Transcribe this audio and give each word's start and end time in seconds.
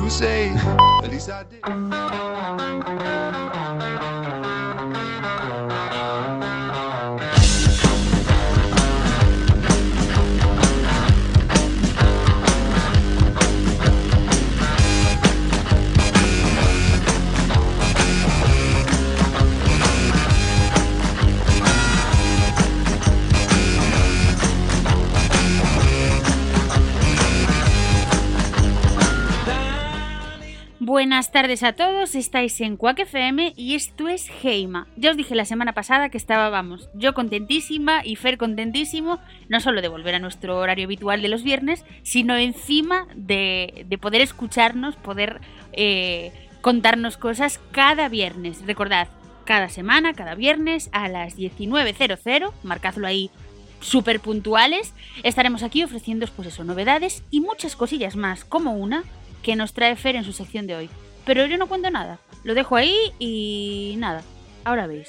to 0.00 0.10
say. 0.10 0.50
At 1.04 1.10
least 1.10 1.30
I 1.30 1.44
did. 1.44 1.62
Buenas 30.96 31.30
tardes 31.30 31.62
a 31.62 31.74
todos, 31.74 32.14
estáis 32.14 32.58
en 32.62 32.78
Quack 32.78 33.00
FM 33.00 33.52
y 33.54 33.74
esto 33.74 34.08
es 34.08 34.30
Heima. 34.42 34.86
Ya 34.96 35.10
os 35.10 35.18
dije 35.18 35.34
la 35.34 35.44
semana 35.44 35.74
pasada 35.74 36.08
que 36.08 36.16
estábamos 36.16 36.88
yo 36.94 37.12
contentísima 37.12 38.00
y 38.02 38.16
Fer 38.16 38.38
contentísimo, 38.38 39.18
no 39.50 39.60
solo 39.60 39.82
de 39.82 39.88
volver 39.88 40.14
a 40.14 40.20
nuestro 40.20 40.56
horario 40.56 40.86
habitual 40.86 41.20
de 41.20 41.28
los 41.28 41.42
viernes, 41.42 41.84
sino 42.02 42.34
encima 42.38 43.08
de, 43.14 43.84
de 43.86 43.98
poder 43.98 44.22
escucharnos, 44.22 44.96
poder 44.96 45.42
eh, 45.74 46.32
contarnos 46.62 47.18
cosas 47.18 47.60
cada 47.72 48.08
viernes. 48.08 48.64
Recordad, 48.64 49.08
cada 49.44 49.68
semana, 49.68 50.14
cada 50.14 50.34
viernes 50.34 50.88
a 50.92 51.10
las 51.10 51.36
19.00, 51.36 52.52
marcadlo 52.62 53.06
ahí 53.06 53.30
súper 53.80 54.18
puntuales, 54.20 54.94
estaremos 55.24 55.62
aquí 55.62 55.84
ofreciendo 55.84 56.26
pues 56.34 56.48
eso, 56.48 56.64
novedades 56.64 57.22
y 57.30 57.42
muchas 57.42 57.76
cosillas 57.76 58.16
más, 58.16 58.46
como 58.46 58.72
una 58.72 59.04
que 59.46 59.54
nos 59.54 59.72
trae 59.72 59.94
Fer 59.94 60.16
en 60.16 60.24
su 60.24 60.32
sección 60.32 60.66
de 60.66 60.74
hoy. 60.74 60.90
Pero 61.24 61.46
yo 61.46 61.56
no 61.56 61.68
cuento 61.68 61.88
nada, 61.88 62.18
lo 62.42 62.52
dejo 62.54 62.74
ahí 62.74 62.96
y 63.20 63.94
nada, 63.96 64.24
ahora 64.64 64.88
veis. 64.88 65.08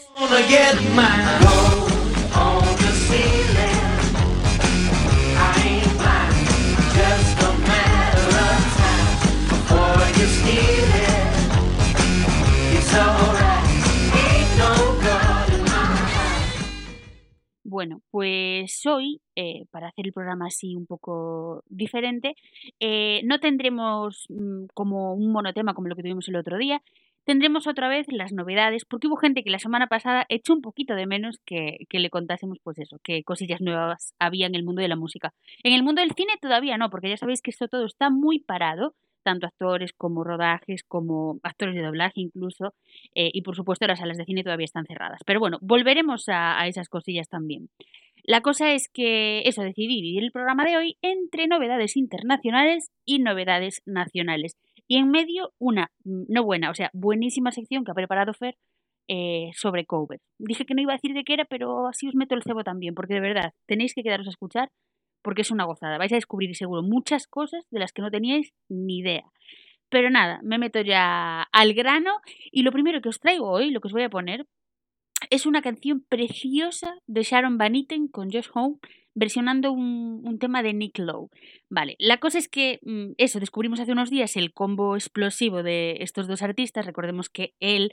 Bueno, 17.78 18.02
pues 18.10 18.84
hoy, 18.88 19.22
eh, 19.36 19.66
para 19.70 19.90
hacer 19.90 20.08
el 20.08 20.12
programa 20.12 20.48
así 20.48 20.76
un 20.76 20.88
poco 20.88 21.64
diferente, 21.70 22.34
eh, 22.80 23.22
no 23.24 23.40
tendremos 23.40 24.26
mm, 24.30 24.66
como 24.74 25.14
un 25.14 25.32
monotema 25.32 25.76
como 25.76 25.88
lo 25.88 25.96
que 25.96 26.02
tuvimos 26.02 26.28
el 26.28 26.38
otro 26.38 26.58
día, 26.58 26.82
tendremos 27.24 27.68
otra 27.68 27.88
vez 27.88 28.08
las 28.10 28.34
novedades, 28.34 28.84
porque 28.84 29.06
hubo 29.06 29.16
gente 29.18 29.44
que 29.44 29.52
la 29.52 29.60
semana 29.60 29.86
pasada 29.86 30.26
echó 30.28 30.56
un 30.56 30.62
poquito 30.62 30.96
de 30.96 31.06
menos 31.06 31.40
que, 31.46 31.86
que 31.88 32.00
le 32.00 32.10
contásemos 32.10 32.58
pues 32.64 32.80
eso, 32.80 32.98
qué 33.04 33.24
cosillas 33.24 33.62
nuevas 33.62 34.16
había 34.18 34.48
en 34.48 34.56
el 34.56 34.64
mundo 34.64 34.82
de 34.82 34.88
la 34.88 34.96
música. 34.96 35.36
En 35.62 35.74
el 35.74 35.84
mundo 35.84 36.02
del 36.02 36.16
cine 36.16 36.34
todavía 36.42 36.80
no, 36.80 36.90
porque 36.90 37.10
ya 37.10 37.18
sabéis 37.18 37.44
que 37.44 37.52
esto 37.52 37.68
todo 37.68 37.86
está 37.86 38.10
muy 38.10 38.40
parado, 38.40 38.96
tanto 39.28 39.46
actores 39.46 39.92
como 39.92 40.24
rodajes, 40.24 40.84
como 40.88 41.42
actores 41.44 41.76
de 41.76 41.82
doblaje 41.82 42.22
incluso, 42.22 42.74
eh, 43.14 43.30
y 43.34 43.42
por 43.42 43.58
supuesto 43.58 43.86
las 43.86 44.00
salas 44.00 44.16
de 44.16 44.24
cine 44.24 44.42
todavía 44.42 44.64
están 44.64 44.86
cerradas. 44.86 45.20
Pero 45.26 45.42
bueno, 45.42 45.58
volveremos 45.62 46.30
a, 46.30 46.66
esas 46.66 46.88
cosillas 46.88 47.28
también. 47.28 47.68
La 48.24 48.40
cosa 48.40 48.72
es 48.72 48.88
que 48.88 49.42
eso, 49.42 49.64
decidí 49.64 49.88
dividir 49.88 50.24
el 50.24 50.32
programa 50.32 50.64
de 50.64 50.78
hoy 50.78 50.98
entre 51.02 51.48
novedades 51.48 51.98
internacionales 51.98 52.90
y 53.06 53.20
novedades 53.20 53.82
nacionales. 53.86 54.56
Y 54.88 54.96
en 54.96 55.12
medio 55.12 55.52
una, 55.60 55.92
mm, 56.06 56.24
no 56.30 56.46
buena, 56.46 56.70
o 56.70 56.74
sea, 56.74 56.90
buenísima 56.94 57.52
sección 57.52 57.84
que 57.84 57.92
ha 57.92 57.96
preparado 57.96 58.34
Fer 58.34 58.56
eh, 59.10 59.50
sobre 59.56 59.86
covers. 59.86 60.24
Dije 60.40 60.66
que 60.66 60.74
no 60.74 60.82
iba 60.82 60.94
a 60.94 60.96
decir 60.96 61.14
de 61.14 61.26
qué 61.26 61.34
era, 61.34 61.44
pero 61.44 61.88
así 61.88 62.08
os 62.08 62.16
meto 62.16 62.34
el 62.34 62.44
cebo 62.44 62.64
también, 62.64 62.96
porque 62.96 63.16
de 63.16 63.22
verdad 63.22 63.54
tenéis 63.66 63.94
que 63.94 64.04
quedaros 64.04 64.28
a 64.28 64.32
escuchar 64.32 64.70
porque 65.28 65.42
es 65.42 65.52
una 65.52 65.66
gozada. 65.66 65.98
Vais 65.98 66.14
a 66.14 66.16
descubrir 66.16 66.56
seguro 66.56 66.84
muchas 66.84 67.28
cosas 67.28 67.66
de 67.70 67.80
las 67.82 67.92
que 67.92 68.02
no 68.02 68.10
teníais 68.10 68.54
ni 68.70 69.00
idea. 69.00 69.26
Pero 69.90 70.10
nada, 70.10 70.40
me 70.42 70.58
meto 70.58 70.80
ya 70.80 71.42
al 71.52 71.74
grano 71.74 72.22
y 72.50 72.62
lo 72.62 72.72
primero 72.72 73.02
que 73.02 73.10
os 73.10 73.20
traigo 73.20 73.52
hoy, 73.52 73.72
lo 73.72 73.82
que 73.82 73.90
os 73.90 73.92
voy 73.92 74.04
a 74.04 74.10
poner, 74.10 74.48
es 75.30 75.46
una 75.46 75.62
canción 75.62 76.06
preciosa 76.08 76.96
de 77.08 77.24
Sharon 77.24 77.58
Van 77.58 77.76
Etten 77.76 78.08
con 78.08 78.32
Josh 78.32 78.48
Home 78.54 78.78
versionando 79.18 79.72
un, 79.72 80.22
un 80.24 80.38
tema 80.38 80.62
de 80.62 80.74
Nick 80.74 81.00
Lowe. 81.00 81.30
Vale, 81.70 81.96
la 81.98 82.20
cosa 82.20 82.38
es 82.38 82.48
que 82.48 82.80
mm, 82.84 83.14
eso, 83.18 83.40
descubrimos 83.40 83.80
hace 83.80 83.92
unos 83.92 84.12
días 84.12 84.38
el 84.38 84.54
combo 84.54 84.96
explosivo 84.96 85.64
de 85.64 85.98
estos 86.02 86.28
dos 86.28 86.44
artistas. 86.44 86.86
Recordemos 86.86 87.28
que 87.28 87.56
él, 87.60 87.92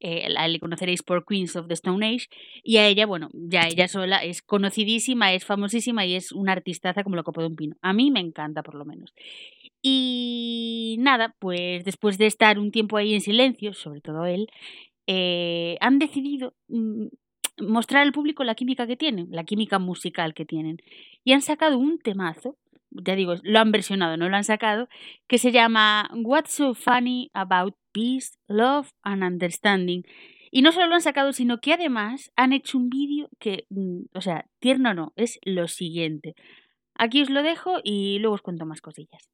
eh, 0.00 0.28
la 0.28 0.46
le 0.46 0.60
conoceréis 0.60 1.02
por 1.02 1.24
Queens 1.24 1.56
of 1.56 1.66
the 1.68 1.74
Stone 1.74 2.06
Age, 2.06 2.28
y 2.62 2.76
a 2.76 2.86
ella, 2.86 3.06
bueno, 3.06 3.30
ya 3.32 3.62
ella 3.62 3.88
sola 3.88 4.22
es 4.22 4.42
conocidísima, 4.42 5.32
es 5.32 5.46
famosísima 5.46 6.04
y 6.04 6.14
es 6.14 6.30
una 6.30 6.52
artistaza 6.52 7.02
como 7.02 7.16
lo 7.16 7.24
copo 7.24 7.40
de 7.40 7.46
un 7.46 7.56
pino. 7.56 7.76
A 7.80 7.94
mí 7.94 8.10
me 8.10 8.20
encanta, 8.20 8.62
por 8.62 8.74
lo 8.74 8.84
menos. 8.84 9.14
Y 9.80 10.96
nada, 10.98 11.34
pues 11.38 11.84
después 11.84 12.18
de 12.18 12.26
estar 12.26 12.58
un 12.58 12.70
tiempo 12.70 12.98
ahí 12.98 13.14
en 13.14 13.22
silencio, 13.22 13.72
sobre 13.72 14.02
todo 14.02 14.26
él, 14.26 14.48
eh, 15.06 15.78
han 15.80 15.98
decidido 15.98 16.54
mm, 16.68 17.06
mostrar 17.58 18.02
al 18.02 18.12
público 18.12 18.44
la 18.44 18.54
química 18.54 18.86
que 18.86 18.96
tienen, 18.96 19.28
la 19.30 19.44
química 19.44 19.78
musical 19.78 20.34
que 20.34 20.44
tienen. 20.44 20.78
Y 21.24 21.32
han 21.32 21.42
sacado 21.42 21.78
un 21.78 21.98
temazo, 21.98 22.56
ya 22.90 23.14
digo, 23.14 23.34
lo 23.42 23.58
han 23.58 23.72
versionado, 23.72 24.16
no 24.16 24.28
lo 24.28 24.36
han 24.36 24.44
sacado, 24.44 24.88
que 25.26 25.38
se 25.38 25.52
llama 25.52 26.10
What's 26.14 26.52
So 26.52 26.74
Funny 26.74 27.30
About 27.34 27.74
Peace, 27.92 28.36
Love 28.48 28.90
and 29.02 29.22
Understanding. 29.22 30.02
Y 30.50 30.62
no 30.62 30.72
solo 30.72 30.86
lo 30.86 30.94
han 30.94 31.02
sacado, 31.02 31.32
sino 31.32 31.58
que 31.58 31.72
además 31.72 32.32
han 32.36 32.52
hecho 32.52 32.78
un 32.78 32.88
vídeo 32.88 33.28
que, 33.38 33.66
mm, 33.70 34.04
o 34.14 34.20
sea, 34.20 34.46
tierno 34.58 34.94
no, 34.94 35.12
es 35.16 35.38
lo 35.42 35.68
siguiente. 35.68 36.34
Aquí 36.94 37.20
os 37.20 37.30
lo 37.30 37.42
dejo 37.42 37.80
y 37.84 38.18
luego 38.20 38.36
os 38.36 38.42
cuento 38.42 38.64
más 38.64 38.80
cosillas. 38.80 39.28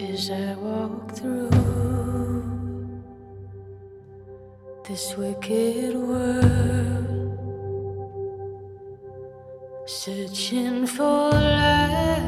As 0.00 0.30
I 0.30 0.54
walk 0.54 1.10
through 1.16 1.50
this 4.86 5.16
wicked 5.16 5.96
world, 5.96 7.38
searching 9.86 10.86
for 10.86 11.30
light 11.32 12.22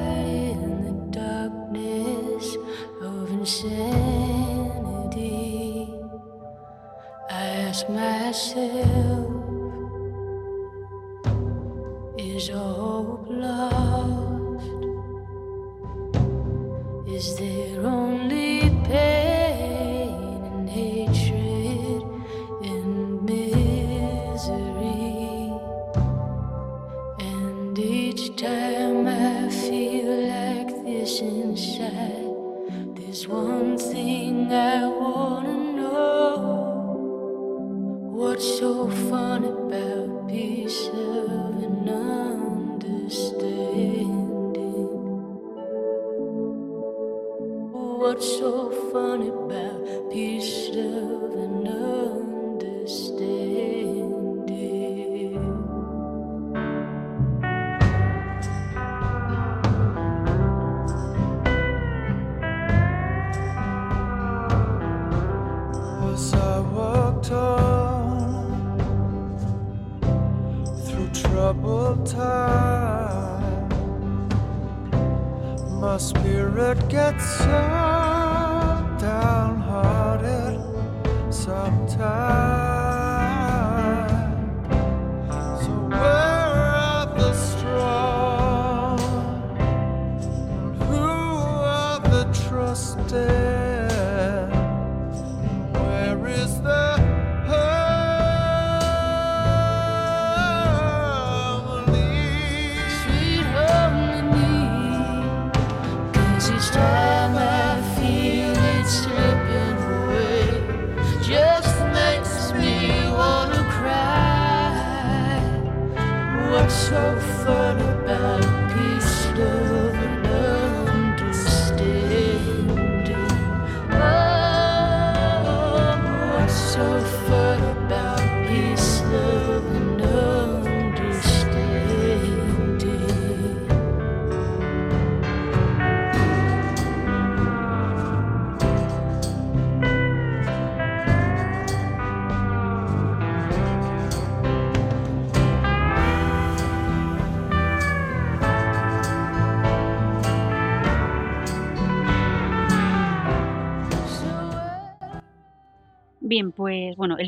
in 0.52 0.82
the 0.84 0.92
darkness 1.16 2.56
of 3.02 3.30
insanity, 3.30 4.74
I 7.30 7.42
ask 7.68 7.88
myself, 7.88 9.39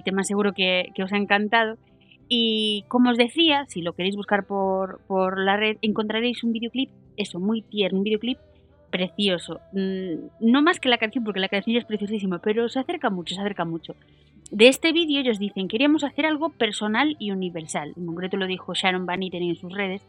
tema 0.03 0.25
seguro 0.25 0.53
que, 0.53 0.91
que 0.95 1.03
os 1.03 1.13
ha 1.13 1.17
encantado. 1.17 1.77
Y 2.29 2.85
como 2.89 3.11
os 3.11 3.19
decía, 3.19 3.67
si 3.69 3.83
lo 3.83 3.93
queréis 3.93 4.17
buscar 4.17 4.47
por, 4.47 5.01
por 5.07 5.39
la 5.39 5.57
red, 5.57 5.77
encontraréis 5.83 6.43
un 6.45 6.53
videoclip, 6.53 6.91
eso, 7.17 7.39
muy 7.41 7.63
tierno, 7.63 7.99
un 7.99 8.05
videoclip 8.05 8.39
precioso. 8.91 9.61
Mm, 9.73 10.29
No 10.41 10.63
más 10.63 10.81
que 10.81 10.89
la 10.89 10.99
canción, 10.99 11.25
porque 11.25 11.41
la 11.41 11.49
canción 11.49 11.77
es 11.77 11.85
preciosísima, 11.85 12.39
pero 12.39 12.69
se 12.69 12.79
acerca 12.79 13.11
mucho, 13.11 13.35
se 13.35 13.41
acerca 13.41 13.65
mucho. 13.65 13.97
De 14.51 14.69
este 14.69 14.93
vídeo 14.93 15.21
ellos 15.21 15.39
dicen, 15.39 15.67
queríamos 15.67 16.05
hacer 16.05 16.27
algo 16.27 16.51
personal 16.51 17.17
y 17.19 17.33
universal. 17.33 17.95
En 17.97 18.07
concreto 18.07 18.37
lo 18.37 18.47
dijo 18.47 18.75
Sharon 18.75 19.07
Van 19.07 19.23
Etten 19.23 19.43
en 19.43 19.57
sus 19.57 19.73
redes, 19.73 20.03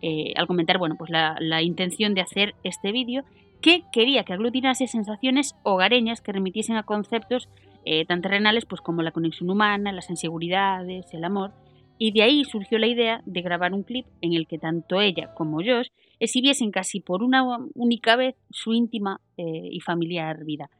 eh, 0.00 0.32
al 0.36 0.46
comentar, 0.46 0.78
bueno, 0.78 0.94
pues 0.96 1.10
la, 1.10 1.36
la 1.40 1.62
intención 1.62 2.14
de 2.14 2.22
hacer 2.22 2.54
este 2.64 2.92
vídeo, 2.92 3.24
que 3.60 3.82
quería 3.92 4.24
que 4.24 4.32
aglutinase 4.32 4.86
sensaciones 4.86 5.54
hogareñas 5.64 6.20
que 6.20 6.32
remitiesen 6.32 6.76
a 6.76 6.84
conceptos 6.84 7.48
eh, 7.92 8.04
tan 8.04 8.22
terrenales 8.22 8.66
pues 8.66 8.80
como 8.80 9.02
la 9.02 9.10
conexión 9.10 9.50
humana, 9.50 9.90
las 9.90 10.10
inseguridades, 10.10 11.12
el 11.12 11.24
amor, 11.24 11.50
y 11.98 12.12
de 12.12 12.22
ahí 12.22 12.44
surgió 12.44 12.78
la 12.78 12.86
idea 12.86 13.20
de 13.26 13.42
grabar 13.42 13.74
un 13.74 13.82
clip 13.82 14.06
en 14.20 14.32
el 14.34 14.46
que 14.46 14.58
tanto 14.58 15.00
ella 15.00 15.34
como 15.34 15.56
Josh 15.56 15.88
exhibiesen 16.20 16.70
casi 16.70 17.00
por 17.00 17.24
una 17.24 17.42
única 17.74 18.14
vez 18.14 18.36
su 18.50 18.74
íntima 18.74 19.20
eh, 19.36 19.70
y 19.72 19.80
familiar 19.80 20.44
vida. 20.44 20.70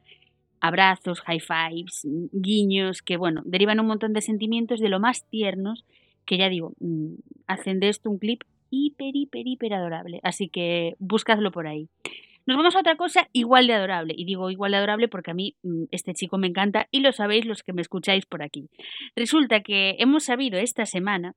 Abrazos, 0.61 1.19
high 1.19 1.41
fives, 1.41 2.07
guiños, 2.31 3.01
que 3.01 3.17
bueno, 3.17 3.41
derivan 3.43 3.81
un 3.81 3.87
montón 3.87 4.13
de 4.13 4.21
sentimientos 4.21 4.79
de 4.79 4.87
lo 4.87 5.01
más 5.01 5.25
tiernos 5.29 5.83
que 6.25 6.37
ya 6.37 6.47
digo, 6.47 6.71
mm, 6.79 7.15
hacen 7.45 7.81
de 7.81 7.89
esto 7.89 8.09
un 8.09 8.19
clip 8.19 8.43
hiper, 8.69 9.17
hiper, 9.17 9.45
hiper 9.47 9.73
adorable. 9.73 10.21
Así 10.23 10.47
que 10.47 10.95
búscadlo 10.97 11.51
por 11.51 11.67
ahí. 11.67 11.89
Nos 12.51 12.57
vamos 12.57 12.75
a 12.75 12.81
otra 12.81 12.97
cosa 12.97 13.29
igual 13.31 13.67
de 13.67 13.73
adorable. 13.75 14.13
Y 14.17 14.25
digo 14.25 14.51
igual 14.51 14.71
de 14.71 14.77
adorable 14.77 15.07
porque 15.07 15.31
a 15.31 15.33
mí 15.33 15.55
mm, 15.63 15.85
este 15.91 16.13
chico 16.13 16.37
me 16.37 16.47
encanta 16.47 16.89
y 16.91 16.99
lo 16.99 17.13
sabéis 17.13 17.45
los 17.45 17.63
que 17.63 17.71
me 17.71 17.81
escucháis 17.81 18.25
por 18.25 18.43
aquí. 18.43 18.67
Resulta 19.15 19.61
que 19.61 19.95
hemos 19.99 20.25
sabido 20.25 20.59
esta 20.59 20.85
semana 20.85 21.33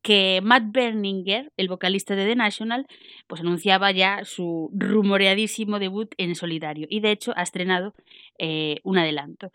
que 0.00 0.40
Matt 0.42 0.64
Berninger, 0.72 1.52
el 1.58 1.68
vocalista 1.68 2.16
de 2.16 2.24
The 2.24 2.36
National, 2.36 2.86
pues 3.26 3.42
anunciaba 3.42 3.90
ya 3.92 4.24
su 4.24 4.70
rumoreadísimo 4.72 5.78
debut 5.78 6.14
en 6.16 6.34
solitario 6.36 6.86
y 6.88 7.00
de 7.00 7.10
hecho 7.10 7.34
ha 7.36 7.42
estrenado 7.42 7.94
eh, 8.38 8.76
un 8.82 8.96
adelanto. 8.96 9.50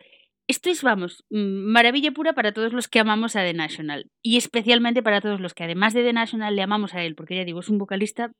Esto 0.47 0.69
es, 0.69 0.83
vamos, 0.83 1.25
mm, 1.31 1.71
maravilla 1.71 2.11
pura 2.11 2.33
para 2.33 2.51
todos 2.51 2.73
los 2.73 2.87
que 2.87 2.99
amamos 2.99 3.35
a 3.35 3.43
The 3.43 3.53
National 3.55 4.09
y 4.21 4.37
especialmente 4.37 5.01
para 5.01 5.19
todos 5.19 5.39
los 5.39 5.55
que 5.55 5.63
además 5.63 5.95
de 5.95 6.03
The 6.03 6.13
National 6.13 6.55
le 6.55 6.61
amamos 6.61 6.93
a 6.93 7.03
él, 7.03 7.15
porque 7.15 7.35
ya 7.35 7.43
digo, 7.43 7.59
es 7.59 7.69
un 7.69 7.79
vocalista 7.79 8.31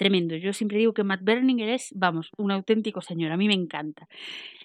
tremendo. 0.00 0.34
Yo 0.34 0.52
siempre 0.54 0.78
digo 0.78 0.94
que 0.94 1.04
Matt 1.04 1.20
Berninger 1.22 1.68
es, 1.68 1.92
vamos, 1.94 2.30
un 2.38 2.50
auténtico 2.50 3.02
señor. 3.02 3.32
A 3.32 3.36
mí 3.36 3.46
me 3.48 3.54
encanta. 3.54 4.08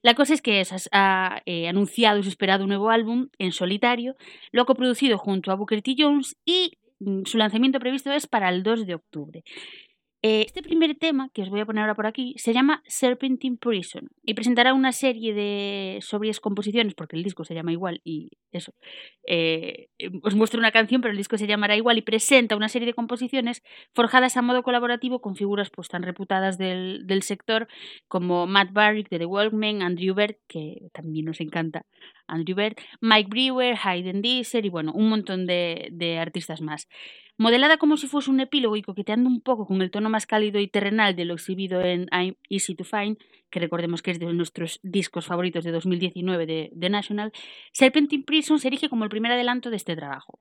La 0.01 0.13
cosa 0.15 0.33
es 0.33 0.41
que 0.41 0.61
es- 0.61 0.89
ha 0.93 1.41
eh, 1.45 1.67
anunciado 1.67 2.23
su 2.23 2.29
esperado 2.29 2.65
nuevo 2.67 2.89
álbum 2.89 3.27
en 3.37 3.51
solitario, 3.51 4.15
lo 4.51 4.61
ha 4.61 4.65
coproducido 4.65 5.17
junto 5.17 5.51
a 5.51 5.55
Booker 5.55 5.81
T. 5.81 5.95
Jones 5.97 6.37
y 6.45 6.71
mm, 6.99 7.23
su 7.25 7.37
lanzamiento 7.37 7.79
previsto 7.79 8.11
es 8.13 8.27
para 8.27 8.49
el 8.49 8.63
2 8.63 8.85
de 8.87 8.95
octubre. 8.95 9.43
Eh, 10.27 10.41
Este 10.47 10.63
primer 10.63 10.91
tema, 11.05 11.29
que 11.33 11.43
os 11.43 11.49
voy 11.51 11.59
a 11.61 11.67
poner 11.67 11.81
ahora 11.83 11.93
por 11.99 12.07
aquí, 12.07 12.33
se 12.37 12.51
llama 12.51 12.81
Serpentine 12.87 13.57
Prison 13.57 14.05
y 14.23 14.33
presentará 14.33 14.73
una 14.73 14.91
serie 14.91 15.35
de 15.35 15.99
sobrias 16.01 16.39
composiciones, 16.39 16.95
porque 16.95 17.15
el 17.15 17.23
disco 17.23 17.43
se 17.45 17.53
llama 17.53 17.71
igual 17.71 18.01
y 18.03 18.31
eso. 18.51 18.71
eh, 19.27 19.87
os 20.23 20.33
muestro 20.35 20.59
una 20.59 20.71
canción, 20.71 21.01
pero 21.01 21.11
el 21.11 21.17
disco 21.17 21.37
se 21.37 21.45
llamará 21.45 21.75
igual 21.75 21.97
y 21.99 22.01
presenta 22.01 22.55
una 22.55 22.69
serie 22.69 22.87
de 22.87 22.95
composiciones 22.95 23.61
forjadas 23.93 24.35
a 24.37 24.41
modo 24.41 24.63
colaborativo 24.63 25.19
con 25.21 25.35
figuras 25.35 25.69
pues 25.69 25.89
tan 25.89 26.01
reputadas 26.01 26.57
del, 26.57 27.05
del 27.05 27.21
sector 27.21 27.67
como 28.07 28.47
Matt 28.47 28.71
Barrick 28.73 29.09
de 29.09 29.19
The 29.19 29.25
Walkmen, 29.27 29.83
Andrew 29.83 30.15
Bird, 30.15 30.37
que 30.47 30.89
también 30.91 31.25
nos 31.25 31.39
encanta 31.39 31.85
Andrew 32.27 32.55
Bird, 32.55 32.77
Mike 33.01 33.29
Brewer, 33.29 33.75
Hayden 33.83 34.21
Deezer 34.23 34.65
y 34.65 34.69
bueno, 34.69 34.91
un 34.95 35.09
montón 35.09 35.45
de, 35.45 35.89
de 35.91 36.17
artistas 36.17 36.61
más. 36.61 36.87
Modelada 37.37 37.77
como 37.77 37.97
si 37.97 38.07
fuese 38.07 38.31
un 38.31 38.39
epílogo 38.39 38.77
y 38.77 38.81
coqueteando 38.81 39.29
un 39.29 39.41
poco 39.41 39.65
con 39.65 39.81
el 39.81 39.91
tono 39.91 40.09
más 40.09 40.25
cálido 40.25 40.59
y 40.59 40.67
terrenal 40.67 41.15
de 41.15 41.25
lo 41.25 41.33
exhibido 41.33 41.81
en 41.81 42.07
I'm 42.11 42.35
Easy 42.49 42.75
to 42.75 42.85
Find, 42.85 43.17
que 43.49 43.59
recordemos 43.59 44.01
que 44.01 44.11
es 44.11 44.19
de 44.19 44.33
nuestros 44.33 44.79
discos 44.83 45.25
favoritos 45.25 45.65
de 45.65 45.71
2019 45.71 46.45
de, 46.45 46.69
de 46.73 46.89
National, 46.89 47.33
Serpentine 47.73 48.23
Prison 48.23 48.59
se 48.59 48.69
erige 48.69 48.87
como 48.87 49.03
el 49.03 49.09
primer 49.09 49.33
adelanto 49.33 49.69
de 49.69 49.75
este 49.75 49.95
trabajo. 49.95 50.39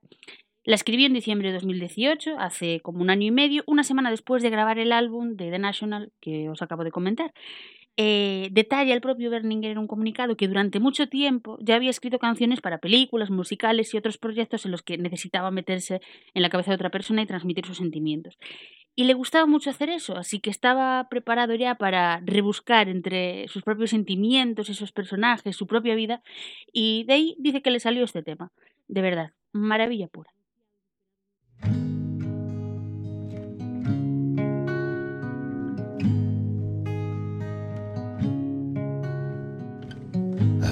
La 0.67 0.77
escribió 0.77 1.07
en 1.07 1.13
diciembre 1.13 1.49
de 1.49 1.55
2018, 1.55 2.39
hace 2.39 2.81
como 2.81 3.01
un 3.01 3.11
año 3.11 3.27
y 3.27 3.31
medio, 3.31 3.65
una 3.67 3.83
semana 3.83 4.11
después 4.11 4.43
de 4.43 4.49
grabar 4.49 4.79
el 4.79 4.93
álbum 4.93 5.37
de 5.37 5.51
The 5.51 5.59
National 5.59 6.13
que 6.21 6.49
os 6.49 6.63
acabo 6.63 6.85
de 6.85 6.91
comentar. 6.91 7.35
Eh, 7.97 8.49
detalla 8.51 8.93
el 8.93 9.01
propio 9.01 9.31
Berninger 9.31 9.71
en 9.71 9.79
un 9.79 9.87
comunicado 9.87 10.37
que 10.37 10.49
durante 10.49 10.81
mucho 10.81 11.09
tiempo 11.09 11.59
ya 11.61 11.77
había 11.77 11.91
escrito 11.91 12.19
canciones 12.19 12.61
para 12.61 12.79
películas, 12.79 13.31
musicales 13.31 13.95
y 13.95 13.97
otros 13.97 14.19
proyectos 14.19 14.65
en 14.65 14.73
los 14.73 14.83
que 14.83 14.99
necesitaba 14.99 15.53
meterse 15.53 16.01
en 16.35 16.43
la 16.43 16.51
cabeza 16.51 16.73
de 16.73 16.77
otra 16.77 16.91
persona 16.91 17.23
y 17.23 17.27
transmitir 17.27 17.65
sus 17.67 17.77
sentimientos. 17.77 18.37
Y 18.97 19.05
le 19.05 19.15
gustaba 19.15 19.47
mucho 19.47 19.71
hacer 19.71 19.91
eso, 19.91 20.17
así 20.17 20.41
que 20.41 20.51
estaba 20.51 21.09
preparado 21.09 21.55
ya 21.55 21.77
para 21.77 22.21
rebuscar 22.25 22.89
entre 22.89 23.47
sus 23.49 23.63
propios 23.63 23.91
sentimientos, 23.91 24.69
esos 24.71 24.93
personajes, 24.93 25.57
su 25.57 25.67
propia 25.67 25.95
vida, 25.95 26.23
y 26.73 27.05
de 27.05 27.15
ahí 27.15 27.37
dice 27.39 27.61
que 27.63 27.71
le 27.71 27.81
salió 27.81 28.05
este 28.05 28.23
tema. 28.23 28.53
De 28.87 29.03
verdad, 29.03 29.33
maravilla 29.53 30.07
pura. 30.09 30.31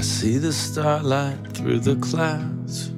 See 0.03 0.37
the 0.37 0.53
starlight 0.53 1.39
through 1.55 1.79
the 1.79 1.95
clouds. 1.97 2.91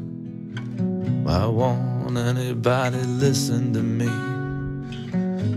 Why 1.22 1.44
won't 1.44 2.16
anybody 2.16 3.02
listen 3.04 3.74
to 3.74 3.82
me? 3.82 4.06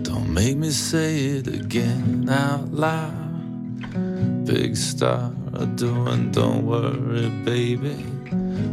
Don't 0.04 0.34
make 0.34 0.58
me 0.58 0.72
say 0.72 1.38
it 1.38 1.48
again 1.48 2.28
out 2.30 2.74
loud. 2.74 4.46
Big 4.46 4.76
star 4.76 5.32
doing, 5.76 6.32
don't 6.32 6.66
worry, 6.66 7.30
baby. 7.46 7.96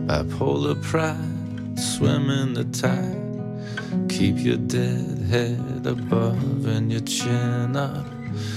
Bipolar 0.06 0.82
pride, 0.82 1.78
swim 1.78 2.28
in 2.28 2.54
the 2.54 2.64
tide. 2.64 4.08
Keep 4.08 4.38
your 4.38 4.56
dead 4.56 5.18
head 5.30 5.86
above 5.86 6.66
and 6.66 6.90
your 6.90 7.02
chin 7.02 7.76
up. 7.76 8.06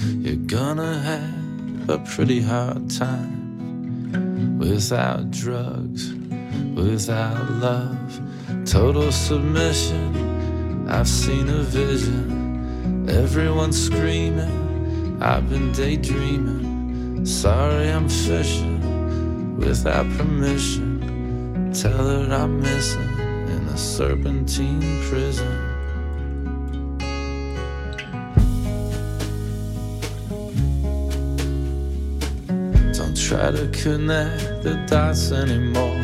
You're 0.06 0.36
gonna 0.36 0.98
have 0.98 1.88
a 1.88 1.98
pretty 1.98 2.40
hard 2.40 2.90
time 2.90 3.47
without 4.58 5.30
drugs, 5.30 6.12
without 6.74 7.50
love, 7.52 8.20
total 8.64 9.12
submission. 9.12 10.88
I've 10.88 11.08
seen 11.08 11.48
a 11.48 11.62
vision, 11.62 13.08
everyone 13.08 13.72
screaming. 13.72 15.18
I've 15.22 15.48
been 15.48 15.72
daydreaming. 15.72 17.24
Sorry, 17.24 17.88
I'm 17.88 18.08
fishing 18.08 19.56
without 19.58 20.08
permission. 20.16 21.72
Tell 21.72 21.92
her 21.92 22.34
I'm 22.34 22.60
missing 22.60 23.18
in 23.48 23.68
a 23.68 23.76
serpentine 23.76 24.80
prison. 25.08 25.67
Try 33.28 33.50
to 33.50 33.68
connect 33.68 34.62
the 34.62 34.74
dots 34.86 35.32
anymore. 35.32 36.00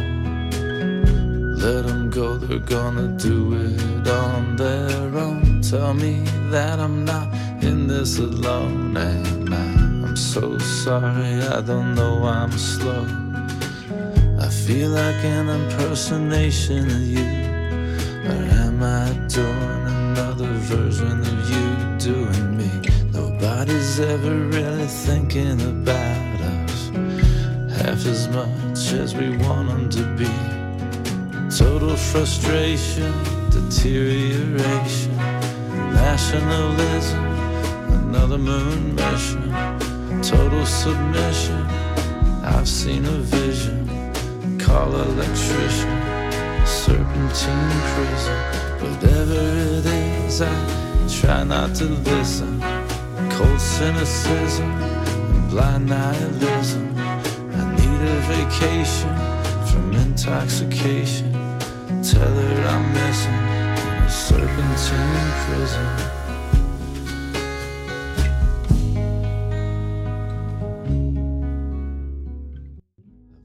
Let 1.56 1.86
them 1.86 2.10
go, 2.10 2.36
they're 2.36 2.58
gonna 2.58 3.16
do 3.16 3.54
it 3.54 4.06
on 4.06 4.56
their 4.56 5.08
own. 5.16 5.62
Tell 5.62 5.94
me 5.94 6.22
that 6.50 6.78
I'm 6.78 7.06
not 7.06 7.32
in 7.64 7.86
this 7.86 8.18
alone. 8.18 8.94
And 8.98 9.54
I'm 9.54 10.14
so 10.14 10.58
sorry, 10.58 11.40
I 11.56 11.62
don't 11.62 11.94
know 11.94 12.24
I'm 12.24 12.52
slow. 12.52 13.06
I 14.38 14.50
feel 14.50 14.90
like 14.90 15.24
an 15.24 15.48
impersonation 15.48 16.84
of 16.90 17.06
you. 17.16 17.30
Or 18.28 18.44
am 18.66 18.82
I 18.82 19.08
doing 19.28 19.82
another 19.96 20.52
version 20.68 21.20
of 21.20 21.50
you 21.50 21.66
doing 22.10 22.58
me. 22.58 22.70
Nobody's 23.14 23.98
ever 23.98 24.34
really 24.34 24.88
thinking 25.06 25.58
about 25.62 26.13
as 28.06 28.28
much 28.28 28.92
as 28.92 29.14
we 29.14 29.36
want 29.38 29.68
them 29.68 29.88
to 29.88 30.04
be. 30.16 30.28
Total 31.56 31.96
frustration, 31.96 33.12
deterioration, 33.50 35.16
nationalism, 35.92 37.24
another 38.08 38.38
moon 38.38 38.94
mission, 38.94 39.50
total 40.22 40.66
submission. 40.66 41.60
I've 42.44 42.68
seen 42.68 43.04
a 43.06 43.18
vision, 43.38 43.88
call 44.58 44.94
electrician, 44.94 45.96
serpentine 46.66 47.80
prison. 47.94 48.38
Whatever 48.82 49.40
it 49.78 49.86
is, 49.86 50.42
I 50.42 51.08
try 51.20 51.44
not 51.44 51.74
to 51.76 51.84
listen. 51.84 52.60
Cold 53.30 53.60
cynicism 53.60 54.70
and 54.70 55.50
blind 55.50 55.86
nihilism. 55.86 56.93
A 58.04 58.20
vacation 58.28 59.14
from 59.66 59.92
intoxication. 59.92 61.32
Tell 62.02 62.34
her 62.42 62.68
I'm 62.68 62.92
missing 62.92 63.32
in 63.32 64.02
a 64.02 64.10
serpentine 64.10 65.32
prison. 65.46 66.14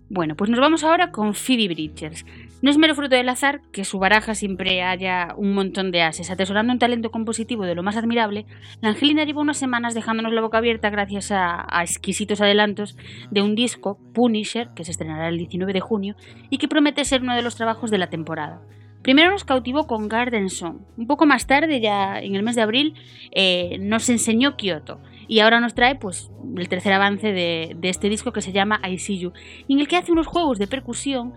Bueno, 0.10 0.36
pues 0.36 0.50
nos 0.50 0.60
vamos 0.60 0.84
ahora 0.84 1.12
con 1.12 1.34
Phoebe 1.34 1.74
Bridgers. 1.74 2.26
No 2.62 2.70
es 2.70 2.78
mero 2.78 2.94
fruto 2.94 3.16
del 3.16 3.30
azar 3.30 3.62
que 3.72 3.86
su 3.86 4.00
baraja 4.00 4.36
siempre 4.36 4.84
haya 4.84 5.34
un 5.38 5.54
montón 5.54 5.92
de 5.92 6.02
ases. 6.02 6.30
Atesorando 6.30 6.74
un 6.74 6.80
talento 6.80 7.10
compositivo 7.10 7.64
de 7.64 7.74
lo 7.74 7.84
más 7.84 7.96
admirable, 7.96 8.46
la 8.82 8.90
Angelina 8.90 9.24
lleva 9.24 9.42
unas 9.42 9.58
semanas 9.58 9.94
dejándonos 9.94 10.34
la 10.34 10.42
boca 10.42 10.58
abierta 10.58 10.90
gracias 10.90 11.32
a, 11.32 11.66
exquisitos 11.82 12.42
adelantos 12.42 12.98
de 13.32 13.42
un 13.42 13.56
disco, 13.56 13.98
Punisher, 14.14 14.72
que 14.76 14.84
se 14.84 14.92
estrenará 14.92 15.30
el 15.30 15.38
19 15.38 15.72
de 15.72 15.80
junio 15.80 16.16
y 16.50 16.58
que 16.58 16.68
promete 16.68 17.06
ser 17.06 17.22
uno 17.22 17.34
de 17.34 17.44
los 17.44 17.56
trabajos 17.56 17.92
de 17.92 17.98
la 17.98 18.10
temporada. 18.10 18.62
Primero 19.02 19.32
nos 19.32 19.46
cautivó 19.46 19.88
con 19.88 20.10
Garden 20.10 20.50
Song. 20.50 20.82
Un 20.98 21.08
poco 21.08 21.26
más 21.26 21.48
tarde, 21.48 21.80
ya 21.80 22.20
en 22.20 22.36
el 22.36 22.44
mes 22.44 22.58
de 22.58 22.62
abril, 22.62 22.96
eh, 23.32 23.78
nos 23.80 24.10
enseñó 24.10 24.58
Kyoto. 24.58 25.00
Y 25.30 25.40
ahora 25.40 25.62
nos 25.62 25.76
trae 25.76 25.96
pues, 25.96 26.30
el 26.58 26.68
tercer 26.68 26.92
avance 26.92 27.32
de, 27.32 27.76
de 27.78 27.90
este 27.90 28.10
disco 28.10 28.34
que 28.34 28.42
se 28.42 28.52
llama 28.52 28.82
I 28.86 28.98
See 28.98 29.20
You, 29.20 29.32
en 29.70 29.80
el 29.80 29.88
que 29.88 29.96
hace 29.96 30.12
unos 30.12 30.28
juegos 30.28 30.60
de 30.60 30.68
percusión 30.68 31.34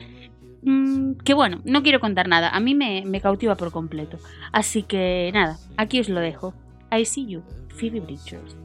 mm, 0.63 1.15
que 1.25 1.35
bueno, 1.35 1.61
no 1.65 1.83
quiero 1.83 2.01
contar 2.01 2.29
nada, 2.29 2.51
a 2.51 2.61
mí 2.61 2.75
me, 2.75 3.05
me 3.05 3.21
cautiva 3.21 3.57
por 3.57 3.73
completo. 3.73 4.19
Así 4.53 4.83
que 4.83 5.31
nada, 5.33 5.59
aquí 5.77 6.01
os 6.01 6.09
lo 6.09 6.21
dejo. 6.21 6.55
I 6.91 7.05
See 7.05 7.27
You, 7.27 7.43
Phoebe 7.69 8.01
Bridgers. 8.01 8.57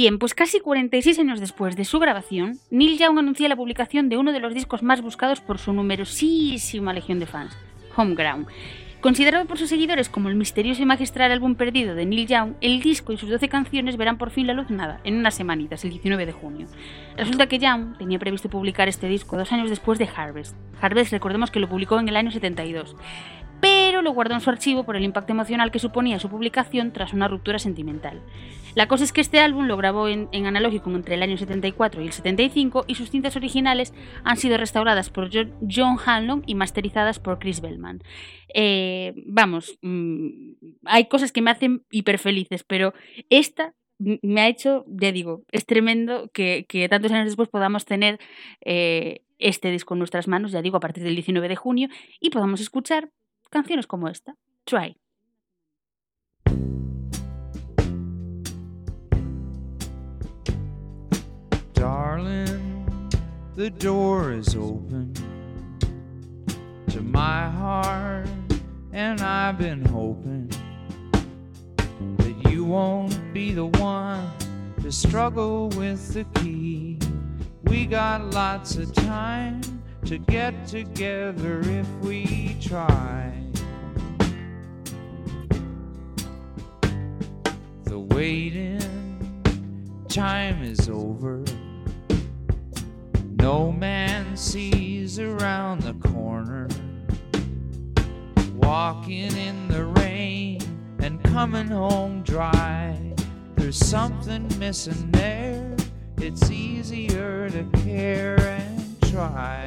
Bien, 0.00 0.18
pues 0.18 0.32
casi 0.32 0.60
46 0.60 1.18
años 1.18 1.40
después 1.40 1.76
de 1.76 1.84
su 1.84 1.98
grabación, 1.98 2.58
Neil 2.70 2.96
Young 2.96 3.18
anunció 3.18 3.46
la 3.48 3.56
publicación 3.56 4.08
de 4.08 4.16
uno 4.16 4.32
de 4.32 4.40
los 4.40 4.54
discos 4.54 4.82
más 4.82 5.02
buscados 5.02 5.42
por 5.42 5.58
su 5.58 5.74
numerosísima 5.74 6.94
legión 6.94 7.20
de 7.20 7.26
fans, 7.26 7.54
Homeground. 7.94 8.46
Considerado 9.02 9.44
por 9.44 9.58
sus 9.58 9.68
seguidores 9.68 10.08
como 10.08 10.30
el 10.30 10.36
misterioso 10.36 10.80
y 10.80 10.86
magistral 10.86 11.32
álbum 11.32 11.54
perdido 11.54 11.94
de 11.94 12.06
Neil 12.06 12.26
Young, 12.26 12.54
el 12.62 12.80
disco 12.80 13.12
y 13.12 13.18
sus 13.18 13.28
12 13.28 13.50
canciones 13.50 13.98
verán 13.98 14.16
por 14.16 14.30
fin 14.30 14.46
la 14.46 14.54
luz 14.54 14.70
nada, 14.70 15.00
en 15.04 15.18
unas 15.18 15.34
semanitas, 15.34 15.84
el 15.84 15.90
19 15.90 16.24
de 16.24 16.32
junio. 16.32 16.66
Resulta 17.18 17.46
que 17.46 17.58
Young 17.58 17.98
tenía 17.98 18.18
previsto 18.18 18.48
publicar 18.48 18.88
este 18.88 19.06
disco 19.06 19.36
dos 19.36 19.52
años 19.52 19.68
después 19.68 19.98
de 19.98 20.08
Harvest. 20.16 20.56
Harvest, 20.80 21.12
recordemos 21.12 21.50
que 21.50 21.60
lo 21.60 21.68
publicó 21.68 21.98
en 21.98 22.08
el 22.08 22.16
año 22.16 22.30
72 22.30 22.96
pero 23.60 24.02
lo 24.02 24.12
guardó 24.12 24.34
en 24.34 24.40
su 24.40 24.50
archivo 24.50 24.84
por 24.84 24.96
el 24.96 25.04
impacto 25.04 25.32
emocional 25.32 25.70
que 25.70 25.78
suponía 25.78 26.18
su 26.18 26.28
publicación 26.28 26.92
tras 26.92 27.12
una 27.12 27.28
ruptura 27.28 27.58
sentimental. 27.58 28.22
La 28.76 28.86
cosa 28.86 29.02
es 29.02 29.12
que 29.12 29.20
este 29.20 29.40
álbum 29.40 29.66
lo 29.66 29.76
grabó 29.76 30.06
en, 30.08 30.28
analógico 30.46 30.90
entre 30.90 31.16
el 31.16 31.22
año 31.24 31.36
74 31.36 32.02
y 32.02 32.06
el 32.06 32.12
75 32.12 32.84
y 32.86 32.94
sus 32.94 33.10
cintas 33.10 33.34
originales 33.34 33.92
han 34.22 34.36
sido 34.36 34.56
restauradas 34.58 35.10
por 35.10 35.28
Jo- 35.34 35.50
John 35.68 35.96
Hanlon 36.04 36.44
y 36.46 36.54
masterizadas 36.54 37.18
por 37.18 37.40
Chris 37.40 37.60
Bellman. 37.60 38.00
Eh, 38.54 39.12
vamos, 39.26 39.76
mm, 39.82 40.28
hay 40.84 41.06
cosas 41.06 41.32
que 41.32 41.42
me 41.42 41.50
hacen 41.50 41.82
hiper 41.90 42.18
felices, 42.18 42.62
pero 42.62 42.94
esta 43.28 43.74
me 43.98 44.40
ha 44.40 44.48
hecho, 44.48 44.84
ya 44.86 45.10
digo, 45.12 45.42
es 45.50 45.66
tremendo 45.66 46.30
que, 46.32 46.64
que 46.68 46.88
tantos 46.88 47.12
años 47.12 47.26
después 47.26 47.48
podamos 47.48 47.84
tener 47.84 48.18
eh, 48.64 49.22
este 49.38 49.70
disco 49.70 49.94
en 49.94 49.98
nuestras 49.98 50.28
manos, 50.28 50.52
ya 50.52 50.62
digo, 50.62 50.76
a 50.76 50.80
partir 50.80 51.02
del 51.02 51.16
19 51.16 51.48
de 51.48 51.56
junio, 51.56 51.88
y 52.20 52.30
podamos 52.30 52.60
escuchar 52.60 53.10
canciones 53.50 53.86
como 53.86 54.08
esta, 54.08 54.36
Try. 54.64 54.96
Darling, 61.74 63.10
the 63.56 63.70
door 63.70 64.32
is 64.32 64.54
open 64.54 65.14
to 66.88 67.00
my 67.00 67.48
heart, 67.48 68.28
and 68.92 69.20
I've 69.20 69.58
been 69.58 69.84
hoping 69.86 70.50
that 72.18 72.50
you 72.50 72.64
won't 72.64 73.32
be 73.32 73.52
the 73.52 73.66
one 73.66 74.30
to 74.82 74.92
struggle 74.92 75.68
with 75.70 76.12
the 76.12 76.24
key. 76.40 76.98
We 77.64 77.86
got 77.86 78.34
lots 78.34 78.76
of 78.76 78.92
time 78.92 79.60
to 80.04 80.18
get 80.18 80.66
together 80.66 81.60
if 81.60 81.88
we 82.02 82.56
try. 82.60 83.32
The 87.84 87.98
waiting 87.98 88.80
time 90.08 90.62
is 90.62 90.88
over. 90.88 91.44
No 93.40 93.72
man 93.72 94.36
sees 94.36 95.18
around 95.18 95.82
the 95.82 95.94
corner. 96.08 96.68
Walking 98.56 99.36
in 99.36 99.68
the 99.68 99.84
rain 99.84 100.60
and 100.98 101.22
coming 101.22 101.68
home 101.68 102.22
dry. 102.22 102.98
There's 103.56 103.78
something 103.78 104.46
missing 104.58 105.10
there. 105.12 105.76
It's 106.18 106.50
easier 106.50 107.48
to 107.50 107.64
care 107.82 108.38
and 108.38 109.00
try. 109.10 109.66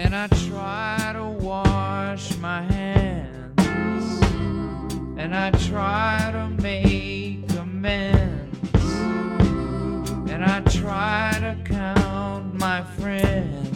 And 0.00 0.14
I 0.14 0.28
try 0.28 1.10
to 1.12 1.24
wash 1.24 2.36
my 2.36 2.62
hands. 2.62 4.22
And 5.18 5.34
I 5.34 5.50
try 5.50 6.30
to 6.32 6.48
make 6.62 7.50
amends. 7.58 8.84
And 10.30 10.44
I 10.44 10.60
try 10.60 11.36
to 11.40 11.56
count 11.64 12.54
my 12.54 12.84
friends. 12.84 13.67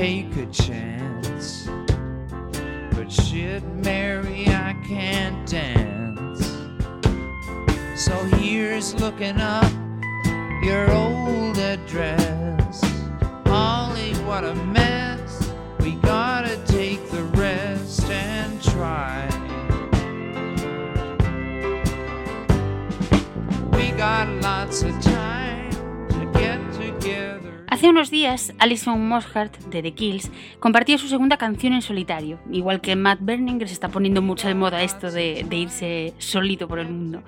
Take 0.00 0.34
a 0.36 0.46
chance, 0.46 1.68
but 2.94 3.12
shit, 3.12 3.62
Mary, 3.84 4.46
I 4.48 4.74
can't 4.88 5.46
dance. 5.46 6.46
So 8.02 8.14
here's 8.38 8.94
looking 8.94 9.38
up 9.38 9.70
your 10.62 10.90
old 10.90 11.58
address. 11.58 12.80
Holly, 13.44 14.14
what 14.24 14.42
a 14.42 14.54
mess. 14.54 15.52
We 15.80 15.96
gotta 15.96 16.56
take 16.64 17.10
the 17.10 17.24
rest 17.36 18.04
and 18.04 18.62
try. 18.62 19.28
We 23.76 23.90
got 23.98 24.28
lots 24.40 24.82
of 24.82 24.98
time. 25.02 25.09
Hace 27.80 27.88
unos 27.88 28.10
días, 28.10 28.52
Alison 28.58 29.08
Mosshart 29.08 29.56
de 29.70 29.80
The 29.80 29.92
Kills 29.94 30.30
compartía 30.58 30.98
su 30.98 31.08
segunda 31.08 31.38
canción 31.38 31.72
en 31.72 31.80
solitario, 31.80 32.38
igual 32.52 32.82
que 32.82 32.94
Matt 32.94 33.20
Berninger 33.22 33.66
se 33.68 33.72
está 33.72 33.88
poniendo 33.88 34.20
mucho 34.20 34.48
de 34.48 34.54
moda 34.54 34.82
esto 34.82 35.10
de, 35.10 35.46
irse 35.50 36.12
solito 36.18 36.68
por 36.68 36.78
el 36.78 36.90
mundo. 36.90 37.22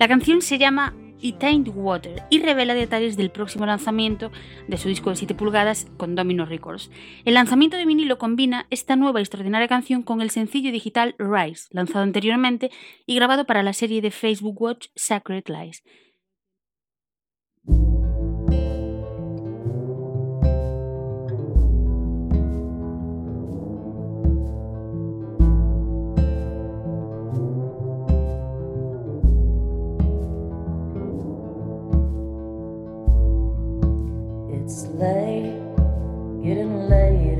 La 0.00 0.08
canción 0.08 0.42
se 0.42 0.58
llama 0.58 0.92
It 1.20 1.40
Ain't 1.44 1.68
Water 1.72 2.24
y 2.30 2.40
revela 2.40 2.74
detalles 2.74 3.16
del 3.16 3.30
próximo 3.30 3.64
lanzamiento 3.64 4.32
de 4.66 4.76
su 4.76 4.88
disco 4.88 5.10
de 5.10 5.14
7 5.14 5.36
pulgadas 5.36 5.86
con 5.98 6.16
Domino 6.16 6.46
Records. 6.46 6.90
El 7.24 7.34
lanzamiento 7.34 7.76
de 7.76 7.86
vinilo 7.86 8.18
combina 8.18 8.66
esta 8.70 8.96
nueva 8.96 9.20
y 9.20 9.22
extraordinaria 9.22 9.68
canción 9.68 10.02
con 10.02 10.20
el 10.20 10.30
sencillo 10.30 10.72
digital 10.72 11.14
Rise, 11.16 11.68
lanzado 11.70 12.02
anteriormente 12.02 12.72
y 13.06 13.14
grabado 13.14 13.46
para 13.46 13.62
la 13.62 13.72
serie 13.72 14.02
de 14.02 14.10
Facebook 14.10 14.60
Watch 14.60 14.88
Sacred 14.96 15.44
Lies. 15.46 15.84
Late, 35.02 35.58
getting 36.44 36.88
later, 36.88 37.31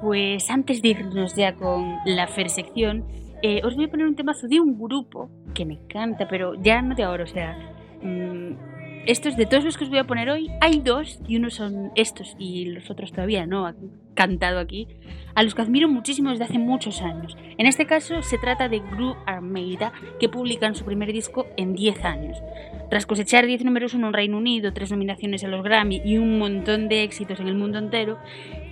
pues 0.00 0.50
antes 0.50 0.80
de 0.80 0.88
irnos 0.88 1.34
ya 1.34 1.54
con 1.54 1.96
la 2.06 2.26
Fer 2.26 2.48
sección, 2.48 3.04
eh, 3.42 3.60
os 3.64 3.76
voy 3.76 3.84
a 3.84 3.88
poner 3.88 4.06
un 4.06 4.16
temazo 4.16 4.48
de 4.48 4.60
un 4.60 4.78
grupo 4.78 5.28
que 5.54 5.64
me 5.64 5.74
encanta, 5.74 6.26
pero 6.26 6.54
ya 6.54 6.80
no 6.80 6.94
de 6.94 7.02
ahora, 7.02 7.24
o 7.24 7.26
sea, 7.26 7.56
mm, 8.02 8.52
estos 9.06 9.36
de 9.36 9.46
todos 9.46 9.64
los 9.64 9.76
que 9.76 9.84
os 9.84 9.90
voy 9.90 9.98
a 9.98 10.04
poner 10.04 10.30
hoy, 10.30 10.50
hay 10.60 10.80
dos, 10.80 11.20
y 11.26 11.36
uno 11.36 11.50
son 11.50 11.92
estos 11.94 12.34
y 12.38 12.66
los 12.66 12.90
otros 12.90 13.12
todavía 13.12 13.46
no 13.46 13.66
han 13.66 13.76
cantado 14.14 14.58
aquí, 14.58 14.88
a 15.34 15.42
los 15.42 15.54
que 15.54 15.62
admiro 15.62 15.88
muchísimo 15.88 16.30
desde 16.30 16.44
hace 16.44 16.58
muchos 16.58 17.00
años. 17.02 17.36
En 17.56 17.66
este 17.66 17.86
caso 17.86 18.22
se 18.22 18.38
trata 18.38 18.68
de 18.68 18.80
Gru 18.80 19.14
Armeida, 19.26 19.92
que 20.18 20.28
publican 20.28 20.74
su 20.74 20.84
primer 20.84 21.12
disco 21.12 21.46
en 21.56 21.74
10 21.74 22.04
años. 22.04 22.42
Tras 22.90 23.06
cosechar 23.06 23.46
10 23.46 23.64
números 23.64 23.94
uno 23.94 24.08
en 24.08 24.14
Reino 24.14 24.38
Unido, 24.38 24.72
tres 24.72 24.90
nominaciones 24.90 25.44
a 25.44 25.48
los 25.48 25.62
Grammy 25.62 26.00
y 26.04 26.18
un 26.18 26.38
montón 26.38 26.88
de 26.88 27.02
éxitos 27.02 27.38
en 27.38 27.48
el 27.48 27.54
mundo 27.54 27.78
entero, 27.78 28.18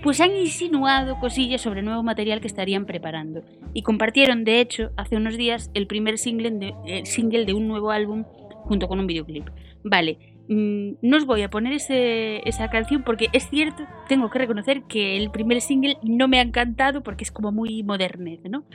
pues 0.03 0.21
han 0.21 0.35
insinuado 0.35 1.19
cosillas 1.19 1.61
sobre 1.61 1.81
nuevo 1.81 2.03
material 2.03 2.41
que 2.41 2.47
estarían 2.47 2.85
preparando. 2.85 3.43
Y 3.73 3.81
compartieron, 3.81 4.43
de 4.43 4.61
hecho, 4.61 4.91
hace 4.97 5.15
unos 5.15 5.37
días 5.37 5.71
el 5.73 5.87
primer 5.87 6.17
single 6.17 6.51
de, 6.51 6.73
el 6.85 7.05
single 7.05 7.45
de 7.45 7.53
un 7.53 7.67
nuevo 7.67 7.91
álbum 7.91 8.25
junto 8.63 8.87
con 8.87 8.99
un 8.99 9.07
videoclip. 9.07 9.49
Vale, 9.83 10.17
mm, 10.47 10.93
no 11.01 11.17
os 11.17 11.25
voy 11.25 11.41
a 11.41 11.49
poner 11.49 11.73
esa 11.73 12.69
canción 12.69 13.03
porque 13.03 13.27
es 13.33 13.49
cierto, 13.49 13.83
tengo 14.07 14.29
que 14.29 14.39
reconocer 14.39 14.83
que 14.83 15.17
el 15.17 15.31
primer 15.31 15.61
single 15.61 15.97
no 16.03 16.27
me 16.27 16.39
ha 16.39 16.43
encantado 16.43 17.01
porque 17.03 17.23
es 17.23 17.31
como 17.31 17.51
muy 17.51 17.83
modernez, 17.83 18.41
¿no? 18.49 18.65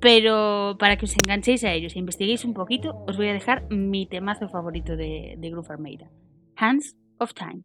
Pero 0.00 0.76
para 0.78 0.96
que 0.96 1.04
os 1.04 1.14
enganchéis 1.14 1.64
a 1.64 1.72
ellos 1.72 1.94
e 1.94 1.98
investiguéis 1.98 2.44
un 2.44 2.54
poquito, 2.54 3.04
os 3.06 3.16
voy 3.16 3.28
a 3.28 3.34
dejar 3.34 3.70
mi 3.70 4.06
temazo 4.06 4.48
favorito 4.48 4.96
de, 4.96 5.34
de 5.38 5.50
Groove 5.50 5.68
Hands 6.56 6.96
of 7.18 7.34
Time. 7.34 7.62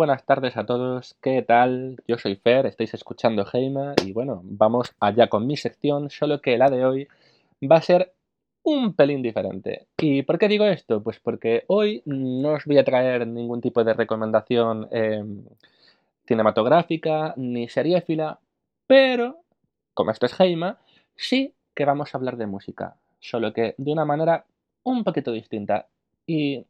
Buenas 0.00 0.24
tardes 0.24 0.56
a 0.56 0.64
todos, 0.64 1.14
¿qué 1.20 1.42
tal? 1.42 2.02
Yo 2.08 2.16
soy 2.16 2.34
Fer, 2.36 2.64
estáis 2.64 2.94
escuchando 2.94 3.44
Heima 3.52 3.92
y 4.02 4.14
bueno, 4.14 4.40
vamos 4.44 4.94
allá 4.98 5.26
con 5.26 5.46
mi 5.46 5.58
sección, 5.58 6.08
solo 6.08 6.40
que 6.40 6.56
la 6.56 6.70
de 6.70 6.86
hoy 6.86 7.08
va 7.70 7.76
a 7.76 7.82
ser 7.82 8.14
un 8.62 8.94
pelín 8.94 9.20
diferente. 9.20 9.88
¿Y 9.98 10.22
por 10.22 10.38
qué 10.38 10.48
digo 10.48 10.64
esto? 10.64 11.02
Pues 11.02 11.20
porque 11.20 11.64
hoy 11.66 12.00
no 12.06 12.52
os 12.52 12.64
voy 12.64 12.78
a 12.78 12.84
traer 12.84 13.26
ningún 13.26 13.60
tipo 13.60 13.84
de 13.84 13.92
recomendación 13.92 14.88
eh, 14.90 15.22
cinematográfica 16.24 17.34
ni 17.36 17.68
seriéfila, 17.68 18.38
pero, 18.86 19.42
como 19.92 20.12
esto 20.12 20.24
es 20.24 20.40
Heima, 20.40 20.78
sí 21.14 21.52
que 21.74 21.84
vamos 21.84 22.14
a 22.14 22.16
hablar 22.16 22.38
de 22.38 22.46
música, 22.46 22.96
solo 23.18 23.52
que 23.52 23.74
de 23.76 23.92
una 23.92 24.06
manera 24.06 24.46
un 24.82 25.04
poquito 25.04 25.30
distinta. 25.30 25.88
¿Y 26.26 26.64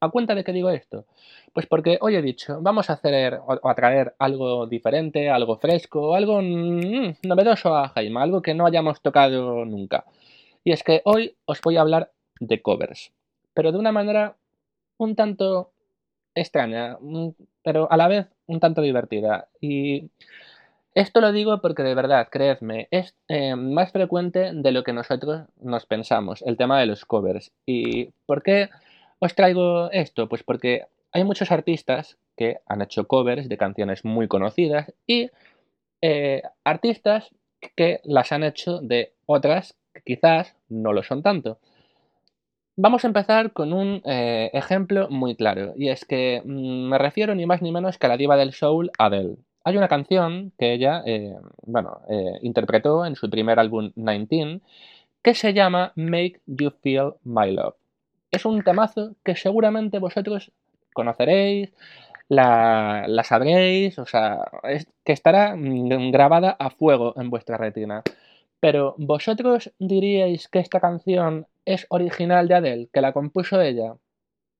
a 0.00 0.08
cuenta 0.10 0.34
de 0.34 0.44
qué 0.44 0.52
digo 0.52 0.70
esto? 0.70 1.06
Pues 1.52 1.66
porque 1.66 1.98
hoy 2.00 2.16
he 2.16 2.22
dicho, 2.22 2.58
vamos 2.60 2.90
a 2.90 2.94
hacer 2.94 3.34
o 3.34 3.58
o 3.62 3.68
a 3.68 3.74
traer 3.74 4.14
algo 4.18 4.66
diferente, 4.66 5.30
algo 5.30 5.58
fresco, 5.58 6.14
algo 6.14 6.40
mm, 6.42 7.16
novedoso 7.22 7.74
a 7.76 7.88
Jaime, 7.88 8.20
algo 8.20 8.42
que 8.42 8.54
no 8.54 8.66
hayamos 8.66 9.00
tocado 9.00 9.64
nunca. 9.64 10.04
Y 10.64 10.72
es 10.72 10.82
que 10.82 11.02
hoy 11.04 11.36
os 11.44 11.60
voy 11.62 11.76
a 11.76 11.82
hablar 11.82 12.12
de 12.40 12.60
covers, 12.62 13.12
pero 13.54 13.72
de 13.72 13.78
una 13.78 13.92
manera 13.92 14.36
un 14.98 15.14
tanto 15.14 15.70
extraña, 16.34 16.98
mm, 17.00 17.30
pero 17.62 17.90
a 17.90 17.96
la 17.96 18.08
vez 18.08 18.26
un 18.46 18.60
tanto 18.60 18.82
divertida. 18.82 19.48
Y 19.60 20.10
esto 20.94 21.20
lo 21.20 21.32
digo 21.32 21.60
porque 21.60 21.82
de 21.82 21.94
verdad, 21.94 22.28
creedme, 22.30 22.88
es 22.90 23.14
eh, 23.28 23.54
más 23.54 23.92
frecuente 23.92 24.52
de 24.54 24.72
lo 24.72 24.82
que 24.82 24.92
nosotros 24.92 25.46
nos 25.60 25.84
pensamos, 25.86 26.42
el 26.42 26.56
tema 26.56 26.80
de 26.80 26.86
los 26.86 27.04
covers. 27.04 27.52
¿Y 27.66 28.06
por 28.26 28.42
qué 28.42 28.70
os 29.18 29.34
traigo 29.34 29.90
esto? 29.92 30.28
Pues 30.28 30.42
porque 30.42 30.86
hay 31.12 31.24
muchos 31.24 31.50
artistas 31.50 32.18
que 32.36 32.58
han 32.66 32.82
hecho 32.82 33.06
covers 33.06 33.48
de 33.48 33.56
canciones 33.56 34.04
muy 34.04 34.28
conocidas 34.28 34.92
y 35.06 35.30
eh, 36.02 36.42
artistas 36.64 37.30
que 37.74 38.00
las 38.04 38.32
han 38.32 38.44
hecho 38.44 38.80
de 38.80 39.14
otras 39.24 39.76
que 39.94 40.02
quizás 40.02 40.54
no 40.68 40.92
lo 40.92 41.02
son 41.02 41.22
tanto. 41.22 41.58
Vamos 42.76 43.04
a 43.04 43.08
empezar 43.08 43.52
con 43.52 43.72
un 43.72 44.02
eh, 44.04 44.50
ejemplo 44.52 45.08
muy 45.08 45.34
claro, 45.34 45.72
y 45.76 45.88
es 45.88 46.04
que 46.04 46.42
mm, 46.44 46.90
me 46.90 46.98
refiero 46.98 47.34
ni 47.34 47.46
más 47.46 47.62
ni 47.62 47.72
menos 47.72 47.96
que 47.96 48.06
a 48.06 48.10
la 48.10 48.18
diva 48.18 48.36
del 48.36 48.52
soul, 48.52 48.90
Adele. 48.98 49.36
Hay 49.64 49.78
una 49.78 49.88
canción 49.88 50.52
que 50.58 50.74
ella, 50.74 51.02
eh, 51.06 51.34
bueno, 51.62 52.02
interpretó 52.42 53.04
en 53.04 53.16
su 53.16 53.28
primer 53.28 53.58
álbum 53.58 53.90
19, 53.96 54.60
que 55.22 55.34
se 55.34 55.54
llama 55.54 55.92
Make 55.96 56.40
You 56.46 56.70
Feel 56.82 57.14
My 57.24 57.50
Love. 57.50 57.74
Es 58.36 58.44
un 58.44 58.62
temazo 58.62 59.16
que 59.24 59.34
seguramente 59.34 59.98
vosotros 59.98 60.52
conoceréis, 60.92 61.72
la, 62.28 63.06
sabréis, 63.24 63.98
o 63.98 64.04
sea, 64.04 64.44
que 65.04 65.12
estará 65.14 65.56
mm, 65.56 66.10
grabada 66.10 66.50
a 66.58 66.68
fuego 66.68 67.14
en 67.16 67.30
vuestra 67.30 67.56
retina. 67.56 68.02
Pero 68.60 68.94
¿vosotros 68.98 69.72
diríais 69.78 70.48
que 70.48 70.58
esta 70.58 70.80
canción 70.80 71.46
es 71.64 71.86
original 71.88 72.46
de 72.46 72.56
Adele, 72.56 72.88
que 72.92 73.00
la 73.00 73.14
compuso 73.14 73.62
ella? 73.62 73.96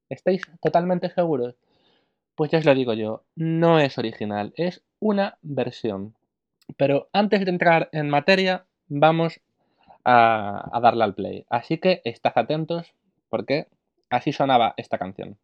¿Estáis 0.08 0.40
totalmente 0.62 1.10
seguros? 1.10 1.54
Pues 2.34 2.50
ya 2.52 2.60
os 2.60 2.64
lo 2.64 2.74
digo 2.74 2.94
yo, 2.94 3.24
no 3.34 3.78
es 3.78 3.98
original, 3.98 4.54
es 4.56 4.82
una 5.00 5.36
versión. 5.42 6.14
Pero 6.78 7.10
antes 7.12 7.44
de 7.44 7.50
entrar 7.50 7.90
en 7.92 8.08
materia, 8.08 8.64
vamos 8.88 9.38
a, 10.02 10.66
a 10.74 10.80
darle 10.80 11.04
al 11.04 11.14
play. 11.14 11.44
Así 11.50 11.76
que 11.76 12.00
estad 12.04 12.32
atentos 12.36 12.94
porque 13.28 13.66
así 14.10 14.32
sonaba 14.32 14.74
esta 14.76 14.98
canción. 14.98 15.38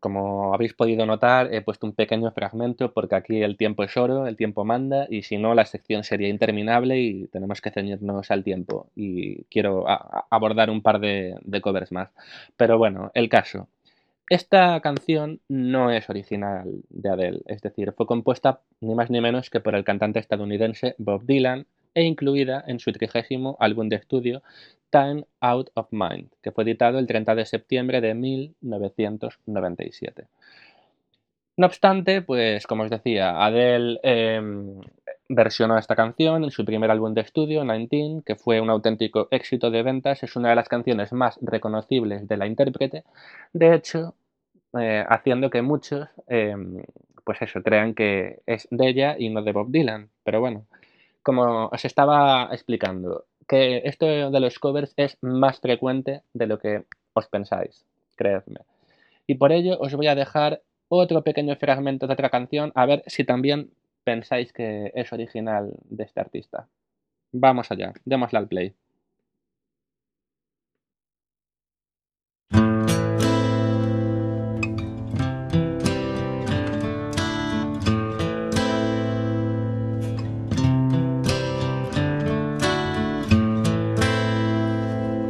Como 0.00 0.54
habéis 0.54 0.74
podido 0.74 1.06
notar, 1.06 1.52
he 1.52 1.62
puesto 1.62 1.86
un 1.86 1.92
pequeño 1.92 2.30
fragmento 2.32 2.92
porque 2.92 3.14
aquí 3.14 3.42
el 3.42 3.56
tiempo 3.56 3.82
es 3.82 3.96
oro, 3.96 4.26
el 4.26 4.36
tiempo 4.36 4.64
manda 4.64 5.06
y 5.08 5.22
si 5.22 5.38
no 5.38 5.54
la 5.54 5.64
sección 5.64 6.04
sería 6.04 6.28
interminable 6.28 7.00
y 7.00 7.26
tenemos 7.28 7.60
que 7.60 7.70
ceñirnos 7.70 8.30
al 8.30 8.44
tiempo 8.44 8.88
y 8.94 9.44
quiero 9.44 9.84
abordar 10.30 10.70
un 10.70 10.82
par 10.82 11.00
de, 11.00 11.36
de 11.42 11.60
covers 11.60 11.92
más. 11.92 12.10
Pero 12.56 12.78
bueno, 12.78 13.10
el 13.14 13.28
caso. 13.28 13.68
Esta 14.28 14.80
canción 14.80 15.40
no 15.48 15.90
es 15.90 16.08
original 16.08 16.64
de 16.88 17.08
Adele, 17.08 17.40
es 17.46 17.62
decir, 17.62 17.92
fue 17.96 18.06
compuesta 18.06 18.60
ni 18.80 18.94
más 18.94 19.10
ni 19.10 19.20
menos 19.20 19.50
que 19.50 19.58
por 19.58 19.74
el 19.74 19.82
cantante 19.82 20.20
estadounidense 20.20 20.94
Bob 20.98 21.24
Dylan 21.24 21.66
e 21.94 22.02
incluida 22.02 22.62
en 22.66 22.78
su 22.78 22.92
trigésimo 22.92 23.56
álbum 23.60 23.88
de 23.88 23.96
estudio 23.96 24.42
Time 24.90 25.24
Out 25.40 25.70
of 25.74 25.88
Mind, 25.90 26.30
que 26.42 26.52
fue 26.52 26.64
editado 26.64 26.98
el 26.98 27.06
30 27.06 27.34
de 27.34 27.46
septiembre 27.46 28.00
de 28.00 28.14
1997. 28.14 30.26
No 31.56 31.66
obstante, 31.66 32.22
pues 32.22 32.66
como 32.66 32.84
os 32.84 32.90
decía, 32.90 33.44
Adele 33.44 34.00
em, 34.02 34.80
versionó 35.28 35.78
esta 35.78 35.94
canción 35.94 36.44
en 36.44 36.50
su 36.50 36.64
primer 36.64 36.90
álbum 36.90 37.14
de 37.14 37.20
estudio, 37.20 37.64
19, 37.64 38.22
que 38.24 38.34
fue 38.34 38.60
un 38.60 38.70
auténtico 38.70 39.28
éxito 39.30 39.70
de 39.70 39.82
ventas, 39.82 40.22
es 40.22 40.36
una 40.36 40.50
de 40.50 40.56
las 40.56 40.68
canciones 40.68 41.12
más 41.12 41.38
reconocibles 41.42 42.26
de 42.26 42.36
la 42.36 42.46
intérprete, 42.46 43.04
de 43.52 43.74
hecho, 43.74 44.14
eh, 44.78 45.04
haciendo 45.08 45.50
que 45.50 45.62
muchos, 45.62 46.08
em, 46.28 46.82
pues 47.24 47.42
eso, 47.42 47.62
crean 47.62 47.94
que 47.94 48.40
es 48.46 48.66
de 48.70 48.88
ella 48.88 49.16
y 49.18 49.28
no 49.28 49.42
de 49.42 49.52
Bob 49.52 49.70
Dylan, 49.70 50.08
pero 50.24 50.40
bueno, 50.40 50.66
como 51.22 51.66
os 51.66 51.84
estaba 51.84 52.48
explicando, 52.52 53.26
que 53.48 53.82
esto 53.84 54.06
de 54.06 54.40
los 54.40 54.58
covers 54.58 54.94
es 54.96 55.18
más 55.20 55.60
frecuente 55.60 56.22
de 56.32 56.46
lo 56.46 56.58
que 56.58 56.84
os 57.14 57.26
pensáis, 57.28 57.84
creedme. 58.16 58.60
Y 59.26 59.34
por 59.34 59.52
ello 59.52 59.78
os 59.80 59.94
voy 59.94 60.06
a 60.06 60.14
dejar 60.14 60.62
otro 60.88 61.22
pequeño 61.22 61.56
fragmento 61.56 62.06
de 62.06 62.12
otra 62.12 62.30
canción, 62.30 62.72
a 62.74 62.86
ver 62.86 63.02
si 63.06 63.24
también 63.24 63.70
pensáis 64.04 64.52
que 64.52 64.90
es 64.94 65.12
original 65.12 65.72
de 65.84 66.04
este 66.04 66.20
artista. 66.20 66.68
Vamos 67.32 67.70
allá, 67.70 67.92
démosle 68.04 68.38
al 68.38 68.48
play. 68.48 68.74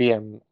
Bien, 0.00 0.42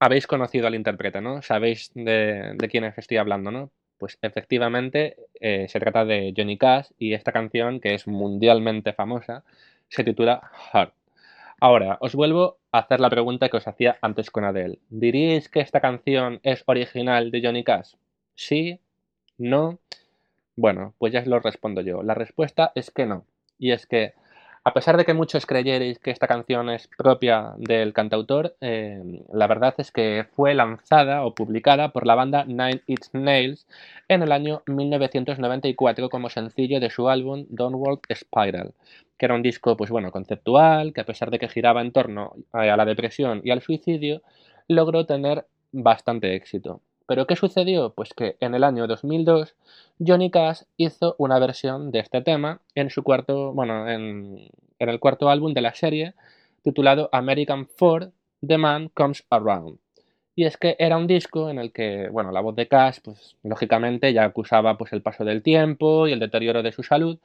habéis 0.00 0.26
conocido 0.26 0.66
al 0.66 0.74
intérprete, 0.74 1.22
¿no? 1.22 1.40
Sabéis 1.40 1.90
de, 1.94 2.52
de 2.58 2.68
quién 2.68 2.84
estoy 2.84 3.16
hablando, 3.16 3.50
¿no? 3.50 3.72
Pues 3.96 4.18
efectivamente 4.20 5.16
eh, 5.40 5.66
se 5.70 5.80
trata 5.80 6.04
de 6.04 6.34
Johnny 6.36 6.58
Cash 6.58 6.90
y 6.98 7.14
esta 7.14 7.32
canción, 7.32 7.80
que 7.80 7.94
es 7.94 8.06
mundialmente 8.06 8.92
famosa, 8.92 9.44
se 9.88 10.04
titula 10.04 10.42
Heart. 10.74 10.92
Ahora, 11.58 11.96
os 12.02 12.14
vuelvo 12.14 12.58
a 12.70 12.80
hacer 12.80 13.00
la 13.00 13.08
pregunta 13.08 13.48
que 13.48 13.56
os 13.56 13.66
hacía 13.66 13.96
antes 14.02 14.30
con 14.30 14.44
Adele. 14.44 14.78
¿Diríais 14.90 15.48
que 15.48 15.60
esta 15.60 15.80
canción 15.80 16.40
es 16.42 16.62
original 16.66 17.30
de 17.30 17.40
Johnny 17.42 17.64
Cash? 17.64 17.94
¿Sí? 18.34 18.78
¿No? 19.38 19.78
Bueno, 20.54 20.92
pues 20.98 21.14
ya 21.14 21.20
os 21.20 21.26
lo 21.26 21.40
respondo 21.40 21.80
yo. 21.80 22.02
La 22.02 22.12
respuesta 22.12 22.72
es 22.74 22.90
que 22.90 23.06
no. 23.06 23.24
Y 23.58 23.70
es 23.70 23.86
que, 23.86 24.12
a 24.64 24.72
pesar 24.72 24.96
de 24.96 25.04
que 25.04 25.14
muchos 25.14 25.44
creyerais 25.44 25.98
que 25.98 26.12
esta 26.12 26.28
canción 26.28 26.70
es 26.70 26.88
propia 26.96 27.54
del 27.56 27.92
cantautor, 27.92 28.54
eh, 28.60 29.02
la 29.32 29.48
verdad 29.48 29.74
es 29.78 29.90
que 29.90 30.26
fue 30.36 30.54
lanzada 30.54 31.24
o 31.24 31.34
publicada 31.34 31.88
por 31.92 32.06
la 32.06 32.14
banda 32.14 32.44
Nine 32.44 32.82
Inch 32.86 33.08
Nails 33.12 33.66
en 34.08 34.22
el 34.22 34.30
año 34.30 34.62
1994 34.66 36.08
como 36.08 36.30
sencillo 36.30 36.78
de 36.78 36.90
su 36.90 37.08
álbum 37.08 37.46
Downward 37.48 38.00
Spiral, 38.14 38.72
que 39.18 39.26
era 39.26 39.34
un 39.34 39.42
disco, 39.42 39.76
pues 39.76 39.90
bueno, 39.90 40.12
conceptual, 40.12 40.92
que 40.92 41.00
a 41.00 41.06
pesar 41.06 41.30
de 41.30 41.40
que 41.40 41.48
giraba 41.48 41.80
en 41.80 41.92
torno 41.92 42.34
a 42.52 42.64
la 42.64 42.84
depresión 42.84 43.40
y 43.42 43.50
al 43.50 43.62
suicidio, 43.62 44.22
logró 44.68 45.06
tener 45.06 45.44
bastante 45.72 46.36
éxito. 46.36 46.80
¿Pero 47.12 47.26
qué 47.26 47.36
sucedió? 47.36 47.92
Pues 47.92 48.14
que 48.14 48.36
en 48.40 48.54
el 48.54 48.64
año 48.64 48.86
2002 48.86 49.54
Johnny 50.00 50.30
Cash 50.30 50.62
hizo 50.78 51.14
una 51.18 51.38
versión 51.38 51.90
de 51.90 51.98
este 51.98 52.22
tema 52.22 52.62
en 52.74 52.88
su 52.88 53.02
cuarto, 53.02 53.52
bueno, 53.52 53.86
en, 53.86 54.48
en 54.78 54.88
el 54.88 54.98
cuarto 54.98 55.28
álbum 55.28 55.52
de 55.52 55.60
la 55.60 55.74
serie, 55.74 56.14
titulado 56.62 57.10
American 57.12 57.66
Four, 57.66 58.12
The 58.40 58.56
Man 58.56 58.88
Comes 58.94 59.26
Around. 59.28 59.78
Y 60.34 60.46
es 60.46 60.56
que 60.56 60.74
era 60.78 60.96
un 60.96 61.06
disco 61.06 61.50
en 61.50 61.58
el 61.58 61.70
que, 61.70 62.08
bueno, 62.08 62.32
la 62.32 62.40
voz 62.40 62.56
de 62.56 62.66
Cash, 62.66 63.00
pues 63.04 63.36
lógicamente 63.42 64.10
ya 64.14 64.24
acusaba 64.24 64.78
pues 64.78 64.94
el 64.94 65.02
paso 65.02 65.22
del 65.22 65.42
tiempo 65.42 66.08
y 66.08 66.12
el 66.12 66.18
deterioro 66.18 66.62
de 66.62 66.72
su 66.72 66.82
salud, 66.82 67.18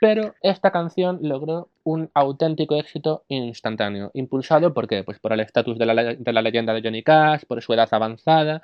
pero 0.00 0.34
esta 0.42 0.72
canción 0.72 1.20
logró 1.22 1.68
un 1.84 2.10
auténtico 2.14 2.74
éxito 2.74 3.22
instantáneo, 3.28 4.10
impulsado 4.14 4.74
¿por 4.74 4.88
qué? 4.88 5.04
Pues 5.04 5.20
por 5.20 5.32
el 5.32 5.40
estatus 5.40 5.78
de 5.78 5.86
la, 5.86 5.94
de 6.14 6.32
la 6.32 6.42
leyenda 6.42 6.72
de 6.72 6.82
Johnny 6.82 7.04
Cash, 7.04 7.44
por 7.46 7.62
su 7.62 7.74
edad 7.74 7.88
avanzada 7.92 8.62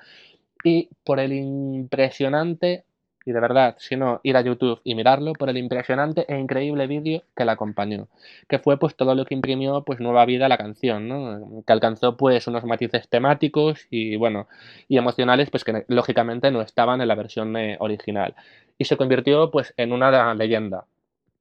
y 0.66 0.88
por 1.04 1.20
el 1.20 1.32
impresionante, 1.32 2.84
y 3.24 3.30
de 3.30 3.40
verdad, 3.40 3.76
si 3.78 3.94
no, 3.94 4.20
ir 4.24 4.36
a 4.36 4.40
YouTube 4.40 4.80
y 4.82 4.96
mirarlo, 4.96 5.32
por 5.32 5.48
el 5.48 5.58
impresionante 5.58 6.24
e 6.28 6.36
increíble 6.38 6.88
vídeo 6.88 7.22
que 7.36 7.44
la 7.44 7.52
acompañó, 7.52 8.08
que 8.48 8.58
fue 8.58 8.76
pues 8.76 8.96
todo 8.96 9.14
lo 9.14 9.24
que 9.24 9.34
imprimió 9.34 9.84
pues 9.84 10.00
nueva 10.00 10.24
vida 10.24 10.46
a 10.46 10.48
la 10.48 10.58
canción, 10.58 11.06
¿no? 11.06 11.62
Que 11.64 11.72
alcanzó 11.72 12.16
pues 12.16 12.48
unos 12.48 12.64
matices 12.64 13.08
temáticos 13.08 13.86
y 13.90 14.16
bueno, 14.16 14.48
y 14.88 14.98
emocionales 14.98 15.50
pues 15.50 15.62
que 15.62 15.84
lógicamente 15.86 16.50
no 16.50 16.62
estaban 16.62 17.00
en 17.00 17.08
la 17.08 17.14
versión 17.14 17.56
eh, 17.56 17.76
original. 17.78 18.34
Y 18.76 18.86
se 18.86 18.96
convirtió 18.96 19.52
pues 19.52 19.72
en 19.76 19.92
una 19.92 20.34
leyenda. 20.34 20.86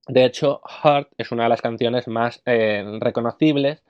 De 0.07 0.23
hecho, 0.23 0.61
Heart 0.83 1.09
es 1.17 1.31
una 1.31 1.43
de 1.43 1.49
las 1.49 1.61
canciones 1.63 2.07
más 2.07 2.43
eh, 2.45 2.83
reconocibles 2.99 3.81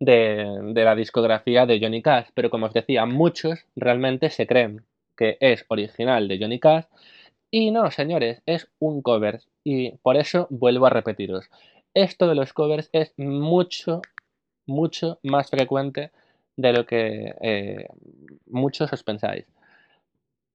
de, 0.00 0.58
de 0.62 0.84
la 0.84 0.94
discografía 0.94 1.66
de 1.66 1.80
Johnny 1.80 2.02
Cash, 2.02 2.28
pero 2.34 2.50
como 2.50 2.66
os 2.66 2.72
decía, 2.72 3.06
muchos 3.06 3.64
realmente 3.76 4.30
se 4.30 4.46
creen 4.46 4.84
que 5.16 5.36
es 5.40 5.64
original 5.68 6.28
de 6.28 6.38
Johnny 6.38 6.60
Cash 6.60 6.84
y 7.50 7.70
no, 7.70 7.90
señores, 7.90 8.42
es 8.46 8.68
un 8.78 9.02
cover 9.02 9.40
y 9.64 9.92
por 9.98 10.16
eso 10.16 10.46
vuelvo 10.50 10.86
a 10.86 10.90
repetiros, 10.90 11.50
esto 11.94 12.28
de 12.28 12.34
los 12.34 12.52
covers 12.52 12.90
es 12.92 13.12
mucho, 13.16 14.02
mucho 14.66 15.18
más 15.22 15.50
frecuente 15.50 16.10
de 16.56 16.72
lo 16.72 16.86
que 16.86 17.34
eh, 17.40 17.88
muchos 18.46 18.92
os 18.92 19.02
pensáis. 19.02 19.46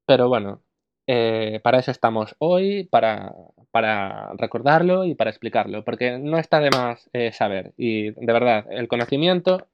Pero 0.05 0.29
bueno, 0.29 0.61
eh, 1.07 1.59
para 1.63 1.79
eso 1.79 1.91
estamos 1.91 2.35
hoy, 2.39 2.83
para, 2.85 3.33
para 3.73 4.33
recordarlo 4.33 5.03
y 5.03 5.15
para 5.15 5.31
explicarlo, 5.31 5.83
porque 5.83 6.19
no 6.19 6.37
está 6.37 6.59
de 6.59 6.69
más 6.69 7.09
eh, 7.11 7.31
saber. 7.31 7.73
Y 7.75 8.11
de 8.11 8.33
verdad, 8.33 8.67
el 8.69 8.87
conocimiento 8.87 9.65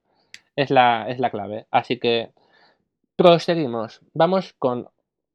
es 0.56 0.70
la, 0.72 1.10
es 1.10 1.20
la 1.20 1.30
clave. 1.32 1.66
Así 1.70 2.00
que 2.00 2.32
proseguimos. 3.18 4.02
Vamos 4.14 4.54
con 4.58 4.88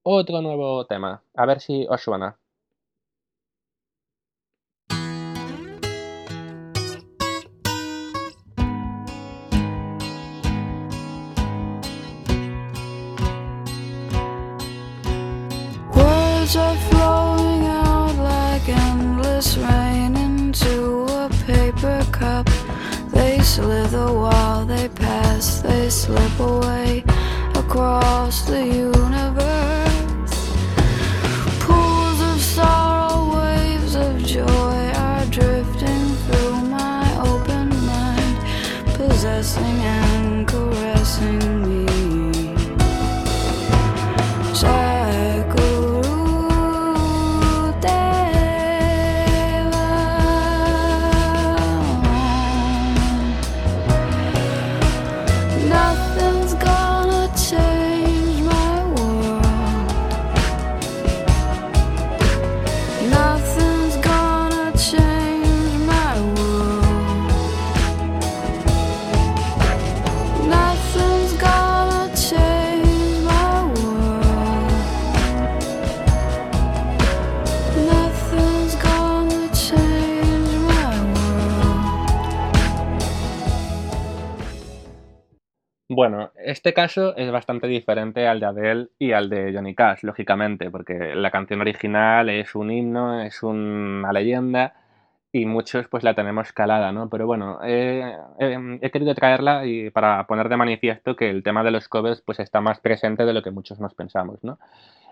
otro 0.03 0.41
nuevo 0.41 0.87
tema. 0.87 1.23
A 1.35 1.45
ver 1.45 1.61
si 1.61 1.87
os 1.91 2.01
suena. 2.01 2.39
Slither 23.55 24.13
while 24.13 24.67
they 24.67 24.89
pass, 24.89 25.63
they 25.63 25.89
slip 25.89 26.41
away 26.41 27.05
across 27.55 28.43
the 28.49 28.67
universe. 28.67 30.37
Pools 31.61 32.21
of 32.21 32.41
sorrow, 32.41 33.33
waves 33.37 33.95
of 33.95 34.19
joy 34.25 34.91
are 34.97 35.25
drifting 35.27 36.05
through 36.27 36.57
my 36.63 37.07
open 37.21 37.69
mind, 37.87 38.37
possessing 38.97 39.79
este 86.45 86.75
caso 86.75 87.17
es 87.17 87.31
bastante 87.31 87.67
diferente 87.67 88.27
al 88.27 88.41
de 88.41 88.47
Adele 88.47 88.89
y 88.99 89.13
al 89.13 89.29
de 89.29 89.53
Johnny 89.53 89.75
Cash, 89.75 90.03
lógicamente, 90.03 90.71
porque 90.71 91.15
la 91.15 91.31
canción 91.31 91.61
original 91.61 92.29
es 92.29 92.55
un 92.55 92.71
himno, 92.71 93.21
es 93.23 93.43
una 93.43 94.13
leyenda 94.13 94.75
y 95.33 95.47
muchos 95.47 95.89
pues 95.89 96.05
la 96.05 96.15
tenemos 96.15 96.53
calada, 96.53 96.93
¿no? 96.93 97.09
Pero 97.09 97.27
bueno, 97.27 97.59
eh, 97.65 98.17
eh, 98.39 98.79
he 98.81 98.91
querido 98.91 99.15
traerla 99.15 99.67
y 99.67 99.91
para 99.91 100.27
poner 100.27 100.49
de 100.49 100.57
manifiesto 100.57 101.17
que 101.17 101.29
el 101.29 101.43
tema 101.43 101.65
de 101.65 101.73
los 101.73 101.89
covers 101.89 102.21
pues 102.21 102.39
está 102.39 102.61
más 102.61 102.79
presente 102.81 103.25
de 103.25 103.33
lo 103.33 103.43
que 103.43 103.51
muchos 103.51 103.81
nos 103.81 103.95
pensamos, 103.95 104.45
¿no? 104.45 104.59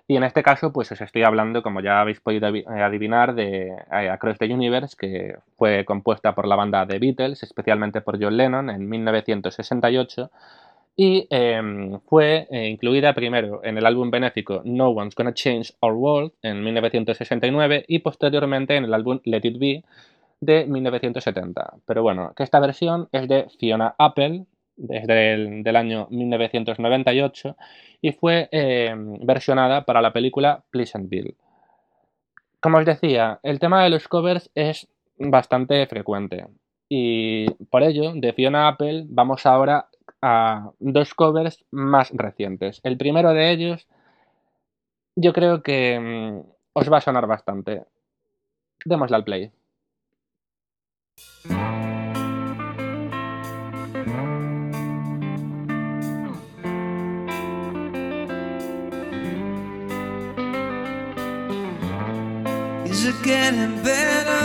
Y 0.08 0.16
en 0.16 0.24
este 0.24 0.42
caso 0.42 0.72
pues 0.72 0.90
os 0.92 1.00
estoy 1.00 1.22
hablando, 1.22 1.62
como 1.62 1.80
ya 1.80 2.00
habéis 2.00 2.20
podido 2.20 2.48
eh, 2.48 2.64
adivinar, 2.68 3.34
de 3.34 3.68
eh, 3.68 4.10
Across 4.10 4.38
the 4.38 4.52
Universe, 4.52 4.96
que 4.98 5.36
fue 5.56 5.84
compuesta 5.84 6.34
por 6.34 6.46
la 6.46 6.56
banda 6.56 6.86
The 6.86 6.98
Beatles, 6.98 7.42
especialmente 7.42 8.00
por 8.00 8.22
John 8.22 8.36
Lennon 8.36 8.70
en 8.70 8.88
1968 8.88 10.30
y 10.97 11.26
em, 11.30 11.99
fue 12.01 12.47
eh, 12.51 12.68
incluida 12.68 13.14
primero 13.14 13.61
en 13.64 13.78
el 13.78 13.86
álbum 13.86 14.11
benéfico 14.11 14.61
No 14.64 14.90
One's 14.90 15.14
Gonna 15.14 15.32
Change 15.32 15.72
Our 15.80 15.95
World 15.95 16.32
en 16.43 16.62
1969 16.62 17.84
y 17.88 18.01
posteriormente 18.01 18.76
en 18.76 18.84
el 18.84 18.95
álbum 18.95 19.20
Let 19.24 19.40
It 19.45 19.59
Be 19.59 19.84
de 20.40 20.66
1970. 20.66 21.76
Pero 21.86 22.03
bueno, 22.03 22.32
que 22.36 22.43
esta 22.43 22.61
versión 22.61 23.09
es 23.12 23.26
de 23.28 23.47
Fiona 23.59 23.95
Apple 23.99 24.45
desde 24.76 25.34
el 25.34 25.62
del 25.62 25.76
año 25.76 26.09
1998 26.11 27.57
y 28.01 28.12
fue 28.12 28.49
em, 28.51 29.18
versionada 29.24 29.84
para 29.84 30.03
la 30.03 30.12
película 30.12 30.64
Pleasantville. 30.70 31.36
Como 32.61 32.78
os 32.78 32.84
decía, 32.84 33.40
el 33.43 33.59
tema 33.59 33.82
de 33.82 33.90
los 33.90 34.09
covers 34.09 34.51
es 34.55 34.88
bastante 35.18 35.86
frecuente 35.86 36.47
y 36.88 37.51
por 37.70 37.82
ello 37.82 38.12
de 38.14 38.32
Fiona 38.34 38.68
Apple 38.68 39.05
vamos 39.07 39.47
ahora 39.47 39.88
a 40.22 40.70
dos 40.78 41.14
covers 41.14 41.64
más 41.70 42.10
recientes. 42.12 42.80
El 42.84 42.96
primero 42.96 43.34
de 43.34 43.50
ellos 43.50 43.88
yo 45.16 45.32
creo 45.32 45.62
que 45.62 45.98
mm, 46.00 46.40
os 46.74 46.90
va 46.90 46.98
a 46.98 47.00
sonar 47.00 47.26
bastante. 47.26 47.84
Démosle 48.84 49.16
al 49.16 49.24
play. 49.24 49.52
Is 62.86 63.06
it? 63.06 64.41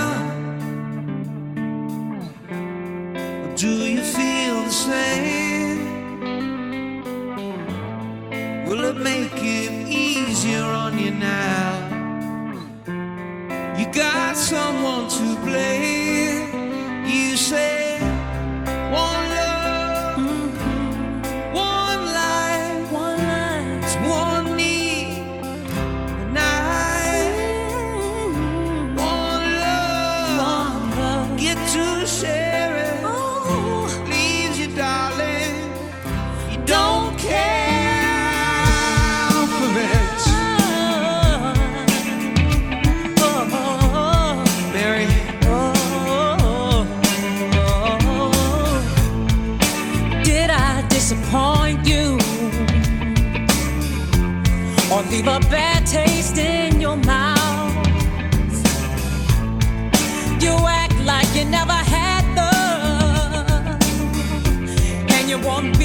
Or 54.91 55.01
leave 55.03 55.27
a 55.27 55.39
bad 55.51 55.85
taste 55.85 56.38
in 56.38 56.79
your 56.79 56.95
mouth? 56.95 57.88
You 60.41 60.53
act 60.67 60.97
like 61.05 61.27
you 61.35 61.45
never 61.45 61.73
had 61.73 62.23
love, 62.35 63.81
and 65.09 65.29
you 65.29 65.39
want 65.39 65.76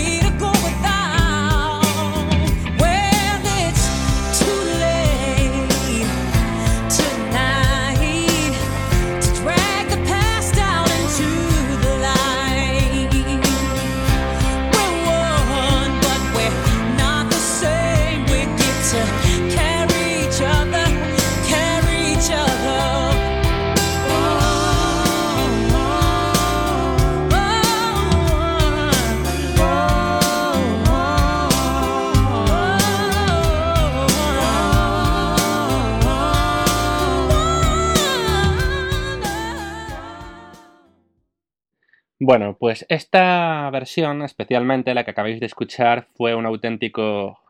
Bueno, 42.25 42.57
pues 42.57 42.87
esta 42.89 43.69
versión, 43.71 44.23
especialmente 44.23 44.95
la 44.95 45.03
que 45.03 45.11
acabáis 45.11 45.41
de 45.41 45.47
escuchar, 45.47 46.07
fue 46.15 46.37
un 46.37 46.47
auténtico 46.47 47.41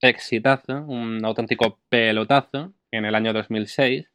exitazo, 0.00 0.82
un 0.86 1.22
auténtico 1.26 1.78
pelotazo 1.90 2.72
en 2.90 3.04
el 3.04 3.14
año 3.14 3.34
2006. 3.34 4.06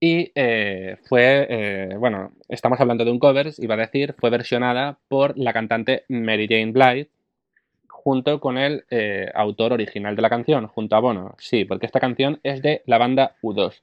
Y 0.00 0.32
eh, 0.34 0.96
fue, 1.08 1.46
eh, 1.48 1.94
bueno, 1.96 2.32
estamos 2.48 2.80
hablando 2.80 3.04
de 3.04 3.12
un 3.12 3.20
cover, 3.20 3.52
iba 3.58 3.76
a 3.76 3.78
decir, 3.78 4.16
fue 4.18 4.30
versionada 4.30 4.98
por 5.06 5.38
la 5.38 5.52
cantante 5.52 6.04
Mary 6.08 6.48
Jane 6.48 6.72
Blythe 6.72 7.12
junto 7.86 8.40
con 8.40 8.58
el 8.58 8.84
eh, 8.90 9.30
autor 9.32 9.74
original 9.74 10.16
de 10.16 10.22
la 10.22 10.28
canción, 10.28 10.66
junto 10.66 10.96
a 10.96 11.00
Bono. 11.00 11.36
Sí, 11.38 11.64
porque 11.64 11.86
esta 11.86 12.00
canción 12.00 12.40
es 12.42 12.62
de 12.62 12.82
la 12.86 12.98
banda 12.98 13.36
U2. 13.42 13.80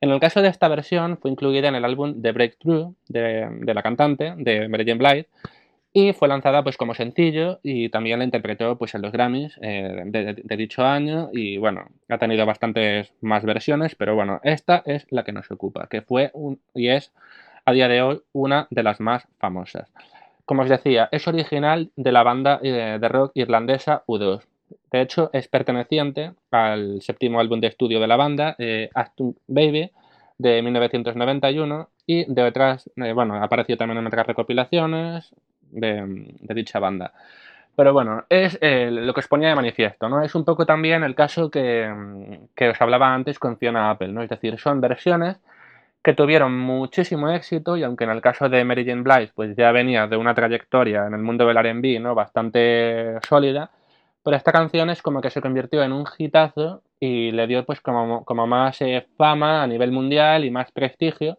En 0.00 0.10
el 0.10 0.20
caso 0.20 0.42
de 0.42 0.48
esta 0.48 0.68
versión, 0.68 1.18
fue 1.18 1.30
incluida 1.30 1.68
en 1.68 1.74
el 1.74 1.84
álbum 1.84 2.20
The 2.20 2.32
Breakthrough 2.32 2.94
de, 3.08 3.74
la 3.74 3.82
cantante, 3.82 4.34
de 4.36 4.68
Mary 4.68 4.84
Jane 4.84 4.98
Blythe, 4.98 5.28
y 5.92 6.12
fue 6.12 6.28
lanzada 6.28 6.62
pues 6.62 6.76
como 6.76 6.92
sencillo 6.92 7.58
y 7.62 7.88
también 7.88 8.18
la 8.18 8.26
interpretó 8.26 8.76
pues 8.76 8.94
en 8.94 9.00
los 9.00 9.12
Grammys 9.12 9.58
eh, 9.62 10.02
de, 10.04 10.34
de 10.34 10.56
dicho 10.56 10.84
año 10.84 11.30
y 11.32 11.56
bueno, 11.56 11.86
ha 12.10 12.18
tenido 12.18 12.44
bastantes 12.44 13.14
más 13.22 13.44
versiones, 13.44 13.94
pero 13.94 14.14
bueno, 14.14 14.40
esta 14.42 14.82
es 14.84 15.06
la 15.10 15.24
que 15.24 15.32
nos 15.32 15.50
ocupa, 15.50 15.86
que 15.88 16.02
fue 16.02 16.30
un, 16.34 16.60
y 16.74 16.88
es 16.88 17.14
a 17.64 17.72
día 17.72 17.88
de 17.88 18.02
hoy 18.02 18.20
una 18.32 18.68
de 18.70 18.82
las 18.82 19.00
más 19.00 19.26
famosas. 19.38 19.90
Como 20.46 20.62
os 20.62 20.68
decía, 20.68 21.08
es 21.10 21.26
original 21.26 21.90
de 21.96 22.12
la 22.12 22.22
banda 22.22 22.60
eh, 22.62 22.98
de 23.00 23.08
rock 23.08 23.32
irlandesa 23.34 24.04
U2. 24.06 24.42
De 24.90 25.00
hecho, 25.00 25.30
es 25.32 25.48
perteneciente 25.48 26.32
al 26.50 27.02
séptimo 27.02 27.40
álbum 27.40 27.60
de 27.60 27.68
estudio 27.68 28.00
de 28.00 28.06
la 28.06 28.16
banda, 28.16 28.56
eh, 28.58 28.90
Baby, 29.46 29.90
de 30.38 30.62
1991, 30.62 31.88
y 32.06 32.32
de 32.32 32.42
otras, 32.42 32.90
eh, 32.96 33.12
bueno, 33.12 33.34
ha 33.34 33.44
aparecido 33.44 33.78
también 33.78 33.98
en 33.98 34.06
otras 34.06 34.26
recopilaciones 34.26 35.34
de, 35.70 36.34
dicha 36.54 36.78
banda. 36.78 37.12
Pero 37.74 37.92
bueno, 37.92 38.24
es 38.30 38.58
eh, 38.62 38.90
lo 38.90 39.12
que 39.12 39.20
os 39.20 39.28
ponía 39.28 39.50
de 39.50 39.54
manifiesto, 39.54 40.08
¿no? 40.08 40.22
Es 40.22 40.34
un 40.34 40.44
poco 40.44 40.64
también 40.64 41.04
el 41.04 41.14
caso 41.14 41.50
que, 41.50 42.40
que 42.54 42.68
os 42.70 42.80
hablaba 42.80 43.14
antes 43.14 43.38
con 43.38 43.58
Fiona 43.58 43.90
Apple, 43.90 44.08
¿no? 44.08 44.22
Es 44.22 44.30
decir, 44.30 44.58
son 44.58 44.80
versiones 44.80 45.38
que 46.06 46.14
tuvieron 46.14 46.56
muchísimo 46.56 47.28
éxito 47.30 47.76
y 47.76 47.82
aunque 47.82 48.04
en 48.04 48.10
el 48.10 48.20
caso 48.20 48.48
de 48.48 48.64
Mary 48.64 48.86
Jane 48.86 49.02
Blige 49.02 49.32
pues 49.34 49.56
ya 49.56 49.72
venía 49.72 50.06
de 50.06 50.16
una 50.16 50.36
trayectoria 50.36 51.04
en 51.04 51.14
el 51.14 51.20
mundo 51.20 51.44
del 51.44 51.56
R&B, 51.56 51.98
¿no? 51.98 52.14
Bastante 52.14 53.18
sólida, 53.28 53.72
pero 54.26 54.38
esta 54.38 54.50
canción 54.50 54.90
es 54.90 55.02
como 55.02 55.20
que 55.20 55.30
se 55.30 55.40
convirtió 55.40 55.84
en 55.84 55.92
un 55.92 56.04
hitazo 56.18 56.82
y 56.98 57.30
le 57.30 57.46
dio 57.46 57.64
pues 57.64 57.80
como, 57.80 58.24
como 58.24 58.48
más 58.48 58.82
eh, 58.82 59.06
fama 59.16 59.62
a 59.62 59.68
nivel 59.68 59.92
mundial 59.92 60.44
y 60.44 60.50
más 60.50 60.72
prestigio 60.72 61.38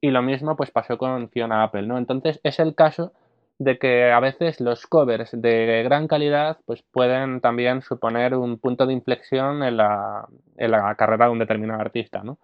y 0.00 0.12
lo 0.12 0.22
mismo 0.22 0.54
pues 0.54 0.70
pasó 0.70 0.98
con 0.98 1.30
Fiona 1.30 1.64
Apple, 1.64 1.88
¿no? 1.88 1.98
Entonces 1.98 2.38
es 2.44 2.60
el 2.60 2.76
caso 2.76 3.12
de 3.58 3.76
que 3.76 4.12
a 4.12 4.20
veces 4.20 4.60
los 4.60 4.86
covers 4.86 5.32
de 5.32 5.82
gran 5.82 6.06
calidad 6.06 6.58
pues 6.64 6.84
pueden 6.92 7.40
también 7.40 7.82
suponer 7.82 8.36
un 8.36 8.58
punto 8.60 8.86
de 8.86 8.92
inflexión 8.92 9.64
en 9.64 9.76
la, 9.76 10.28
en 10.58 10.70
la 10.70 10.94
carrera 10.94 11.24
de 11.24 11.32
un 11.32 11.40
determinado 11.40 11.80
artista, 11.80 12.22
¿no? 12.22 12.38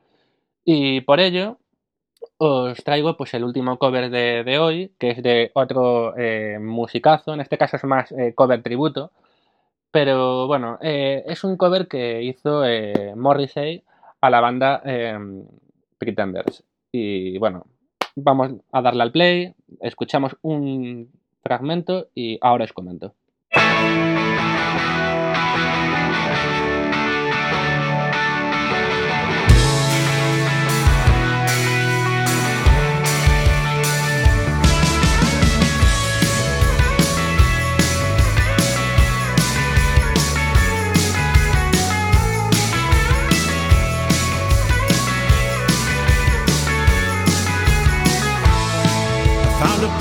Y 0.64 1.02
por 1.02 1.20
ello 1.20 1.58
os 2.38 2.82
traigo 2.82 3.16
pues 3.16 3.32
el 3.34 3.44
último 3.44 3.78
cover 3.78 4.10
de, 4.10 4.42
de 4.42 4.58
hoy, 4.58 4.92
que 4.98 5.10
es 5.12 5.22
de 5.22 5.52
otro 5.54 6.18
eh, 6.18 6.58
musicazo, 6.60 7.32
en 7.32 7.42
este 7.42 7.58
caso 7.58 7.76
es 7.76 7.84
más 7.84 8.10
eh, 8.10 8.34
cover 8.34 8.60
tributo, 8.60 9.12
pero 9.94 10.48
bueno, 10.48 10.76
eh, 10.82 11.22
es 11.24 11.44
un 11.44 11.56
cover 11.56 11.86
que 11.86 12.20
hizo 12.20 12.64
eh, 12.64 13.14
Morrissey 13.14 13.84
a 14.20 14.28
la 14.28 14.40
banda 14.40 14.82
eh, 14.84 15.16
Pretenders. 15.98 16.64
Y 16.90 17.38
bueno, 17.38 17.64
vamos 18.16 18.54
a 18.72 18.82
darle 18.82 19.04
al 19.04 19.12
play, 19.12 19.54
escuchamos 19.80 20.36
un 20.42 21.12
fragmento 21.44 22.08
y 22.12 22.38
ahora 22.40 22.64
os 22.64 22.72
comento. 22.72 23.14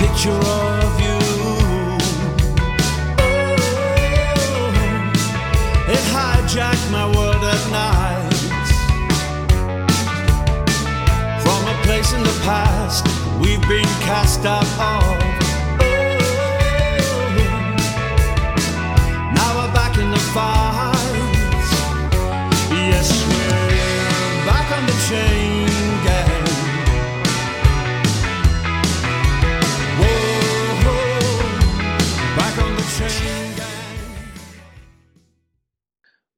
Picture 0.07 0.31
of 0.31 0.99
you. 0.99 1.19
Oh, 3.19 3.55
it 5.95 6.03
hijacked 6.13 6.87
my 6.91 7.05
world 7.15 7.43
at 7.55 7.63
night. 7.71 8.69
From 11.43 11.61
a 11.73 11.75
place 11.83 12.11
in 12.13 12.21
the 12.23 12.37
past 12.43 13.05
we've 13.39 13.65
been 13.69 13.91
cast 14.07 14.45
out 14.45 14.67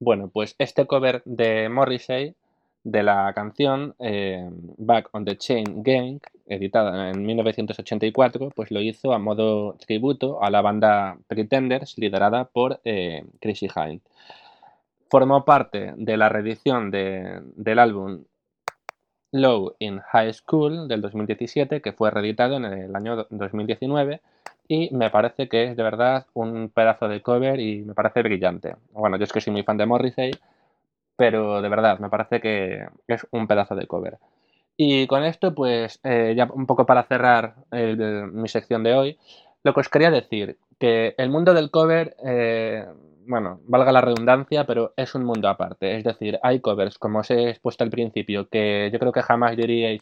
Bueno, 0.06 0.30
pues 0.32 0.54
este 0.60 0.86
cover 0.86 1.24
de 1.26 1.68
Morrissey 1.68 2.36
de 2.84 3.02
la 3.02 3.34
canción 3.34 3.96
eh, 3.98 4.48
Back 4.78 5.10
on 5.14 5.26
the 5.26 5.36
Chain 5.36 5.82
Gang, 5.82 6.20
editada 6.46 7.10
en 7.10 7.26
1984, 7.26 8.50
pues 8.56 8.70
lo 8.70 8.82
hizo 8.82 9.14
a 9.14 9.18
modo 9.18 9.74
tributo 9.84 10.44
a 10.44 10.52
la 10.52 10.62
banda 10.62 11.18
Pretenders, 11.28 11.98
liderada 11.98 12.46
por 12.46 12.82
eh, 12.86 13.26
Chrissy. 13.42 13.68
Formó 15.10 15.44
parte 15.44 15.96
de 15.98 16.18
la 16.18 16.30
reedición 16.30 16.92
de- 16.92 17.42
del 17.56 17.80
álbum 17.80 18.26
Low 19.32 19.74
in 19.80 20.02
High 20.02 20.34
School 20.34 20.88
del 20.88 21.02
2017, 21.02 21.82
que 21.82 21.94
fue 21.94 22.12
reeditado 22.12 22.58
en 22.58 22.66
el 22.66 22.96
año 22.96 23.16
do- 23.16 23.28
2019 23.32 24.22
y 24.68 24.90
me 24.94 25.10
parece 25.10 25.48
que 25.48 25.66
es 25.66 25.78
de 25.78 25.84
verdad 25.84 26.26
un 26.34 26.70
pedazo 26.70 27.08
de 27.08 27.22
cover 27.22 27.60
y 27.60 27.84
me 27.84 27.94
parece 27.94 28.24
brillante. 28.24 28.76
Bueno, 28.92 29.18
yo 29.18 29.24
es 29.24 29.34
que 29.34 29.42
soy 29.42 29.54
muy 29.54 29.64
fan 29.64 29.78
de 29.78 29.86
Morrissey, 29.86 30.32
pero 31.16 31.62
de 31.62 31.70
verdad 31.70 32.00
me 32.00 32.10
parece 32.10 32.42
que 32.42 32.86
es 33.08 33.26
un 33.32 33.48
pedazo 33.48 33.76
de 33.76 33.88
cover. 33.88 34.18
Y 34.78 35.08
con 35.08 35.24
esto, 35.24 35.56
pues 35.56 36.00
eh, 36.04 36.34
ya 36.36 36.50
un 36.54 36.66
poco 36.66 36.86
para 36.86 37.04
cerrar 37.04 37.56
mi 37.72 38.48
sección 38.50 38.84
de 38.84 38.94
hoy, 38.94 39.18
lo 39.64 39.74
que 39.74 39.80
os 39.80 39.90
quería 39.90 40.12
decir, 40.12 40.58
que 40.80 41.16
el 41.18 41.30
mundo 41.30 41.54
del 41.54 41.72
cover, 41.72 42.16
eh, 42.26 42.86
bueno, 43.26 43.60
valga 43.68 43.92
la 43.92 44.02
redundancia, 44.02 44.66
pero 44.66 44.94
es 44.98 45.16
un 45.16 45.24
mundo 45.24 45.48
aparte. 45.48 45.98
Es 45.98 46.04
decir, 46.04 46.40
hay 46.44 46.60
covers, 46.60 47.00
como 47.00 47.20
os 47.20 47.32
he 47.32 47.50
expuesto 47.50 47.84
al 47.84 47.90
principio, 47.90 48.50
que 48.50 48.90
yo 48.92 49.00
creo 49.00 49.12
que 49.12 49.22
jamás 49.22 49.56
diríais 49.56 50.02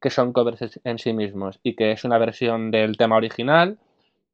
que 0.00 0.10
son 0.10 0.32
covers 0.32 0.80
en 0.84 0.98
sí 0.98 1.12
mismos 1.12 1.58
y 1.62 1.74
que 1.74 1.92
es 1.92 2.04
una 2.04 2.18
versión 2.18 2.70
del 2.70 2.96
tema 2.96 3.16
original. 3.16 3.78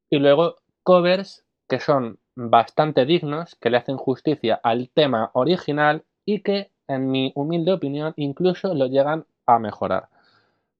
Y 0.09 0.19
luego 0.19 0.55
covers 0.83 1.43
que 1.67 1.79
son 1.79 2.19
bastante 2.35 3.05
dignos, 3.05 3.55
que 3.55 3.69
le 3.69 3.77
hacen 3.77 3.97
justicia 3.97 4.59
al 4.63 4.89
tema 4.89 5.31
original 5.33 6.03
y 6.25 6.41
que, 6.41 6.71
en 6.87 7.09
mi 7.09 7.31
humilde 7.35 7.73
opinión, 7.73 8.13
incluso 8.15 8.73
lo 8.73 8.87
llegan 8.87 9.25
a 9.45 9.59
mejorar. 9.59 10.07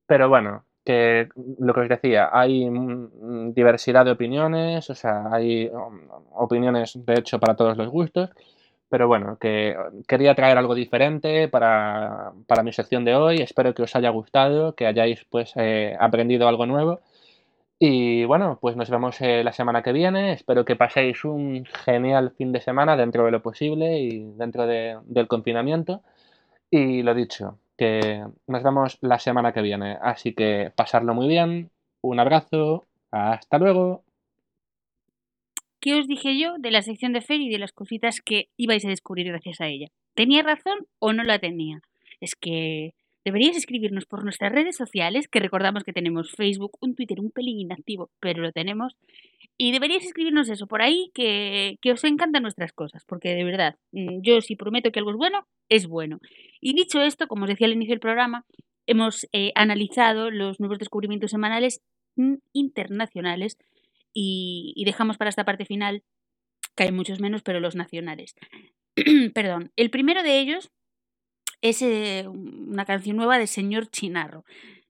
Pero 0.05 0.29
bueno, 0.29 0.63
que 0.85 1.27
lo 1.59 1.73
que 1.73 1.81
os 1.81 1.89
decía, 1.89 2.29
hay 2.31 2.69
mm, 2.69 3.53
diversidad 3.53 4.05
de 4.05 4.11
opiniones, 4.11 4.89
o 4.89 4.95
sea, 4.95 5.27
hay 5.31 5.67
um, 5.67 5.99
opiniones 6.33 6.93
de 7.05 7.15
hecho 7.15 7.39
para 7.39 7.55
todos 7.55 7.75
los 7.75 7.89
gustos, 7.89 8.29
pero 8.89 9.07
bueno, 9.07 9.37
que 9.37 9.75
quería 10.07 10.35
traer 10.35 10.57
algo 10.57 10.75
diferente 10.75 11.49
para, 11.49 12.31
para 12.47 12.63
mi 12.63 12.71
sección 12.71 13.03
de 13.03 13.15
hoy, 13.15 13.41
espero 13.41 13.73
que 13.73 13.83
os 13.83 13.95
haya 13.97 14.09
gustado, 14.11 14.75
que 14.75 14.87
hayáis 14.87 15.25
pues 15.25 15.51
eh, 15.57 15.97
aprendido 15.99 16.47
algo 16.47 16.65
nuevo 16.65 17.01
y 17.79 18.25
bueno, 18.25 18.57
pues 18.61 18.75
nos 18.75 18.89
vemos 18.89 19.19
eh, 19.21 19.43
la 19.43 19.53
semana 19.53 19.83
que 19.83 19.91
viene, 19.93 20.33
espero 20.33 20.65
que 20.65 20.75
paséis 20.75 21.23
un 21.25 21.65
genial 21.85 22.31
fin 22.37 22.51
de 22.51 22.61
semana 22.61 22.97
dentro 22.97 23.25
de 23.25 23.31
lo 23.31 23.41
posible 23.41 23.99
y 23.99 24.23
dentro 24.35 24.65
de- 24.65 24.97
del 25.05 25.27
confinamiento. 25.27 26.01
Y 26.71 27.03
lo 27.03 27.13
dicho, 27.13 27.59
que 27.77 28.25
nos 28.47 28.63
vemos 28.63 28.97
la 29.01 29.19
semana 29.19 29.53
que 29.53 29.61
viene. 29.61 29.97
Así 30.01 30.33
que 30.33 30.71
pasarlo 30.75 31.13
muy 31.13 31.27
bien. 31.27 31.69
Un 32.01 32.19
abrazo. 32.19 32.85
Hasta 33.11 33.57
luego. 33.59 34.03
¿Qué 35.79 35.95
os 35.99 36.07
dije 36.07 36.37
yo 36.37 36.55
de 36.57 36.71
la 36.71 36.81
sección 36.81 37.13
de 37.13 37.21
Fer 37.21 37.39
y 37.39 37.49
de 37.49 37.59
las 37.59 37.71
cositas 37.71 38.19
que 38.21 38.49
ibais 38.57 38.83
a 38.85 38.89
descubrir 38.89 39.27
gracias 39.27 39.61
a 39.61 39.67
ella? 39.67 39.87
¿Tenía 40.15 40.41
razón 40.41 40.87
o 40.99 41.13
no 41.13 41.23
la 41.23 41.39
tenía? 41.39 41.79
Es 42.19 42.35
que 42.35 42.93
deberíais 43.27 43.57
escribirnos 43.57 44.05
por 44.05 44.23
nuestras 44.23 44.53
redes 44.53 44.77
sociales, 44.77 45.27
que 45.27 45.41
recordamos 45.41 45.83
que 45.83 45.91
tenemos 45.91 46.31
Facebook, 46.31 46.77
un 46.79 46.95
Twitter 46.95 47.19
un 47.19 47.29
pelín 47.29 47.59
inactivo, 47.59 48.09
pero 48.21 48.41
lo 48.41 48.53
tenemos. 48.53 48.95
Y 49.57 49.73
deberíais 49.73 50.05
escribirnos 50.05 50.47
eso 50.47 50.65
por 50.65 50.81
ahí, 50.81 51.11
que, 51.13 51.77
que 51.81 51.91
os 51.91 52.05
encantan 52.05 52.43
nuestras 52.43 52.71
cosas, 52.71 53.03
porque 53.05 53.35
de 53.35 53.43
verdad, 53.43 53.75
mm, 53.91 54.21
yo 54.21 54.39
si 54.39 54.55
prometo 54.55 54.93
que 54.93 54.99
algo 54.99 55.11
es 55.11 55.17
bueno, 55.17 55.45
es 55.67 55.87
bueno. 55.87 56.19
Y 56.61 56.73
dicho 56.73 57.01
esto, 57.01 57.27
como 57.27 57.43
os 57.43 57.49
decía 57.49 57.67
al 57.67 57.73
inicio 57.73 57.95
del 57.95 57.99
programa, 57.99 58.45
hemos 58.85 59.27
eh, 59.33 59.51
analizado 59.55 60.31
los 60.31 60.61
nuevos 60.61 60.79
descubrimientos 60.79 61.31
semanales 61.31 61.81
mm, 62.15 62.35
internacionales 62.53 63.57
y, 64.13 64.71
y 64.77 64.85
dejamos 64.85 65.17
para 65.17 65.29
esta 65.29 65.43
parte 65.43 65.65
final, 65.65 66.01
que 66.77 66.83
hay 66.83 66.93
muchos 66.93 67.19
menos, 67.19 67.41
pero 67.41 67.59
los 67.59 67.75
nacionales. 67.75 68.35
Perdón. 69.33 69.73
El 69.75 69.89
primero 69.89 70.23
de 70.23 70.39
ellos 70.39 70.71
es 71.61 71.81
una 71.81 72.85
canción 72.85 73.17
nueva 73.17 73.37
de 73.37 73.47
Señor 73.47 73.89
Chinarro. 73.89 74.43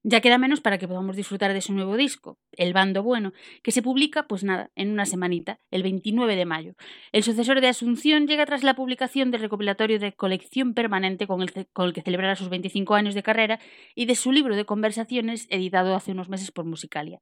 Ya 0.09 0.21
queda 0.21 0.37
menos 0.37 0.61
para 0.61 0.77
que 0.77 0.87
podamos 0.87 1.17
disfrutar 1.17 1.51
de 1.51 1.59
su 1.59 1.73
nuevo 1.73 1.97
disco, 1.97 2.37
El 2.53 2.71
Bando 2.71 3.03
Bueno, 3.03 3.33
que 3.61 3.73
se 3.73 3.81
publica, 3.81 4.25
pues 4.25 4.41
nada, 4.41 4.71
en 4.75 4.91
una 4.91 5.05
semanita, 5.05 5.59
el 5.69 5.83
29 5.83 6.37
de 6.37 6.45
mayo. 6.45 6.75
El 7.11 7.23
sucesor 7.23 7.59
de 7.59 7.67
Asunción 7.67 8.25
llega 8.25 8.45
tras 8.45 8.63
la 8.63 8.73
publicación 8.73 9.31
del 9.31 9.41
recopilatorio 9.41 9.99
de 9.99 10.13
colección 10.13 10.73
permanente 10.73 11.27
con 11.27 11.41
el, 11.41 11.51
con 11.73 11.87
el 11.87 11.93
que 11.93 12.03
celebrará 12.03 12.37
sus 12.37 12.47
25 12.47 12.95
años 12.95 13.15
de 13.15 13.23
carrera 13.23 13.59
y 13.95 14.05
de 14.05 14.15
su 14.15 14.31
libro 14.31 14.55
de 14.55 14.63
conversaciones 14.63 15.45
editado 15.49 15.93
hace 15.93 16.13
unos 16.13 16.29
meses 16.29 16.51
por 16.51 16.63
Musicalia. 16.63 17.19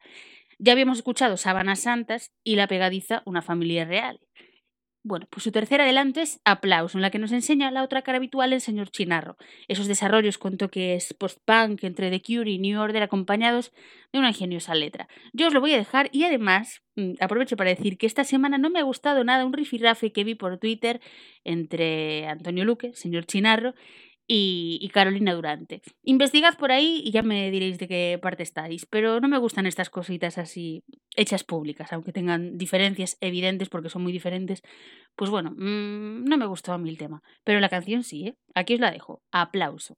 Ya 0.60 0.74
habíamos 0.74 1.00
escuchado 1.00 1.38
Sábanas 1.38 1.80
Santas 1.80 2.32
y 2.44 2.56
la 2.56 2.68
pegadiza 2.68 3.24
Una 3.26 3.42
familia 3.42 3.86
real. 3.86 4.20
Bueno, 5.08 5.28
pues 5.30 5.44
su 5.44 5.52
tercer 5.52 5.82
adelanto 5.82 6.20
es 6.20 6.42
Aplauso, 6.46 6.98
en 6.98 7.04
la 7.04 7.12
que 7.12 7.20
nos 7.20 7.32
enseña 7.32 7.70
la 7.70 7.84
otra 7.84 8.02
cara 8.02 8.18
habitual 8.18 8.50
del 8.50 8.60
señor 8.60 8.90
Chinarro. 8.90 9.38
Esos 9.68 9.86
desarrollos 9.86 10.40
con 10.40 10.58
toques 10.58 11.14
post-punk 11.14 11.84
entre 11.84 12.10
The 12.10 12.24
Cure 12.24 12.50
y 12.50 12.58
New 12.58 12.82
Order 12.82 13.04
acompañados 13.04 13.72
de 14.12 14.18
una 14.18 14.30
ingeniosa 14.30 14.74
letra. 14.74 15.08
Yo 15.32 15.46
os 15.46 15.54
lo 15.54 15.62
voy 15.62 15.74
a 15.74 15.78
dejar 15.78 16.10
y 16.12 16.24
además 16.24 16.82
mm, 16.96 17.18
aprovecho 17.20 17.56
para 17.56 17.70
decir 17.70 18.00
que 18.00 18.08
esta 18.08 18.24
semana 18.24 18.58
no 18.58 18.72
me 18.72 18.80
ha 18.80 18.84
gustado 18.84 19.24
nada 19.24 19.46
un 19.46 19.54
rifirrafe 19.54 20.12
que 20.12 20.24
vi 20.24 20.34
por 20.34 20.58
Twitter 20.58 21.00
entre 21.44 22.26
Antonio 22.26 22.66
Luque, 22.66 22.96
señor 22.96 23.28
Chinarro, 23.28 23.76
y, 24.28 24.80
y 24.82 24.90
Carolina 24.90 25.36
Durante. 25.36 25.82
Investigad 26.04 26.58
por 26.58 26.72
ahí 26.72 27.04
y 27.06 27.12
ya 27.12 27.22
me 27.22 27.52
diréis 27.52 27.78
de 27.78 27.88
qué 27.88 28.20
parte 28.20 28.44
estáis, 28.44 28.86
pero 28.88 29.20
no 29.20 29.28
me 29.28 29.38
gustan 29.38 29.68
estas 29.68 29.90
cositas 29.92 30.40
así 30.40 30.84
hechas 31.16 31.44
públicas, 31.44 31.92
aunque 31.94 32.12
tengan 32.14 32.58
diferencias 32.58 33.18
evidentes 33.22 33.70
porque 33.70 33.90
son 33.90 34.04
muy 34.04 34.12
diferentes. 34.12 34.62
Pues 35.16 35.30
bueno, 35.30 35.52
mm, 35.52 36.26
no 36.26 36.38
me 36.38 36.46
gustó 36.46 36.74
a 36.74 36.78
mí 36.78 36.90
el 36.90 36.98
tema, 36.98 37.24
pero 37.44 37.60
la 37.60 37.70
canción 37.70 38.04
sí, 38.04 38.28
¿eh? 38.28 38.38
Aquí 38.54 38.76
os 38.76 38.80
la 38.80 38.92
dejo. 38.92 39.22
Aplauso. 39.32 39.98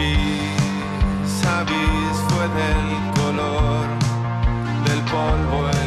A 0.00 1.64
vis 1.64 2.16
fue 2.28 2.46
del 2.60 2.86
color 3.16 3.86
del 4.84 5.00
polvo 5.10 5.77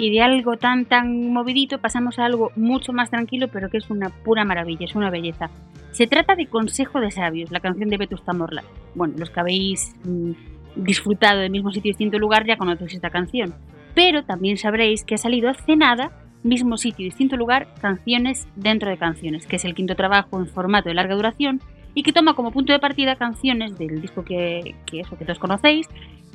Y 0.00 0.10
de 0.10 0.22
algo 0.22 0.56
tan 0.56 0.86
tan 0.86 1.30
movidito 1.30 1.76
pasamos 1.78 2.18
a 2.18 2.24
algo 2.24 2.52
mucho 2.56 2.94
más 2.94 3.10
tranquilo, 3.10 3.48
pero 3.48 3.68
que 3.68 3.76
es 3.76 3.90
una 3.90 4.08
pura 4.08 4.46
maravilla, 4.46 4.86
es 4.86 4.94
una 4.94 5.10
belleza. 5.10 5.50
Se 5.90 6.06
trata 6.06 6.36
de 6.36 6.46
Consejo 6.46 7.00
de 7.00 7.10
Sabios, 7.10 7.50
la 7.50 7.60
canción 7.60 7.90
de 7.90 7.98
Vetusta 7.98 8.32
Morla. 8.32 8.64
Bueno, 8.94 9.16
los 9.18 9.28
que 9.28 9.40
habéis 9.40 9.94
mm, 10.04 10.30
disfrutado 10.76 11.40
del 11.40 11.50
mismo 11.50 11.70
sitio 11.70 11.90
y 11.90 11.92
distinto 11.92 12.18
lugar 12.18 12.46
ya 12.46 12.56
conocéis 12.56 12.94
esta 12.94 13.10
canción. 13.10 13.52
Pero 13.94 14.24
también 14.24 14.56
sabréis 14.56 15.04
que 15.04 15.16
ha 15.16 15.18
salido 15.18 15.50
hace 15.50 15.76
nada, 15.76 16.12
mismo 16.42 16.78
sitio 16.78 17.04
y 17.04 17.10
distinto 17.10 17.36
lugar, 17.36 17.68
Canciones 17.82 18.48
dentro 18.56 18.88
de 18.88 18.96
Canciones, 18.96 19.46
que 19.46 19.56
es 19.56 19.66
el 19.66 19.74
quinto 19.74 19.96
trabajo 19.96 20.40
en 20.40 20.46
formato 20.46 20.88
de 20.88 20.94
larga 20.94 21.14
duración 21.14 21.60
y 21.92 22.04
que 22.04 22.14
toma 22.14 22.32
como 22.32 22.52
punto 22.52 22.72
de 22.72 22.78
partida 22.78 23.16
canciones 23.16 23.76
del 23.76 24.00
disco 24.00 24.24
que, 24.24 24.76
que 24.86 25.02
que 25.02 25.24
todos 25.26 25.38
conocéis 25.38 25.88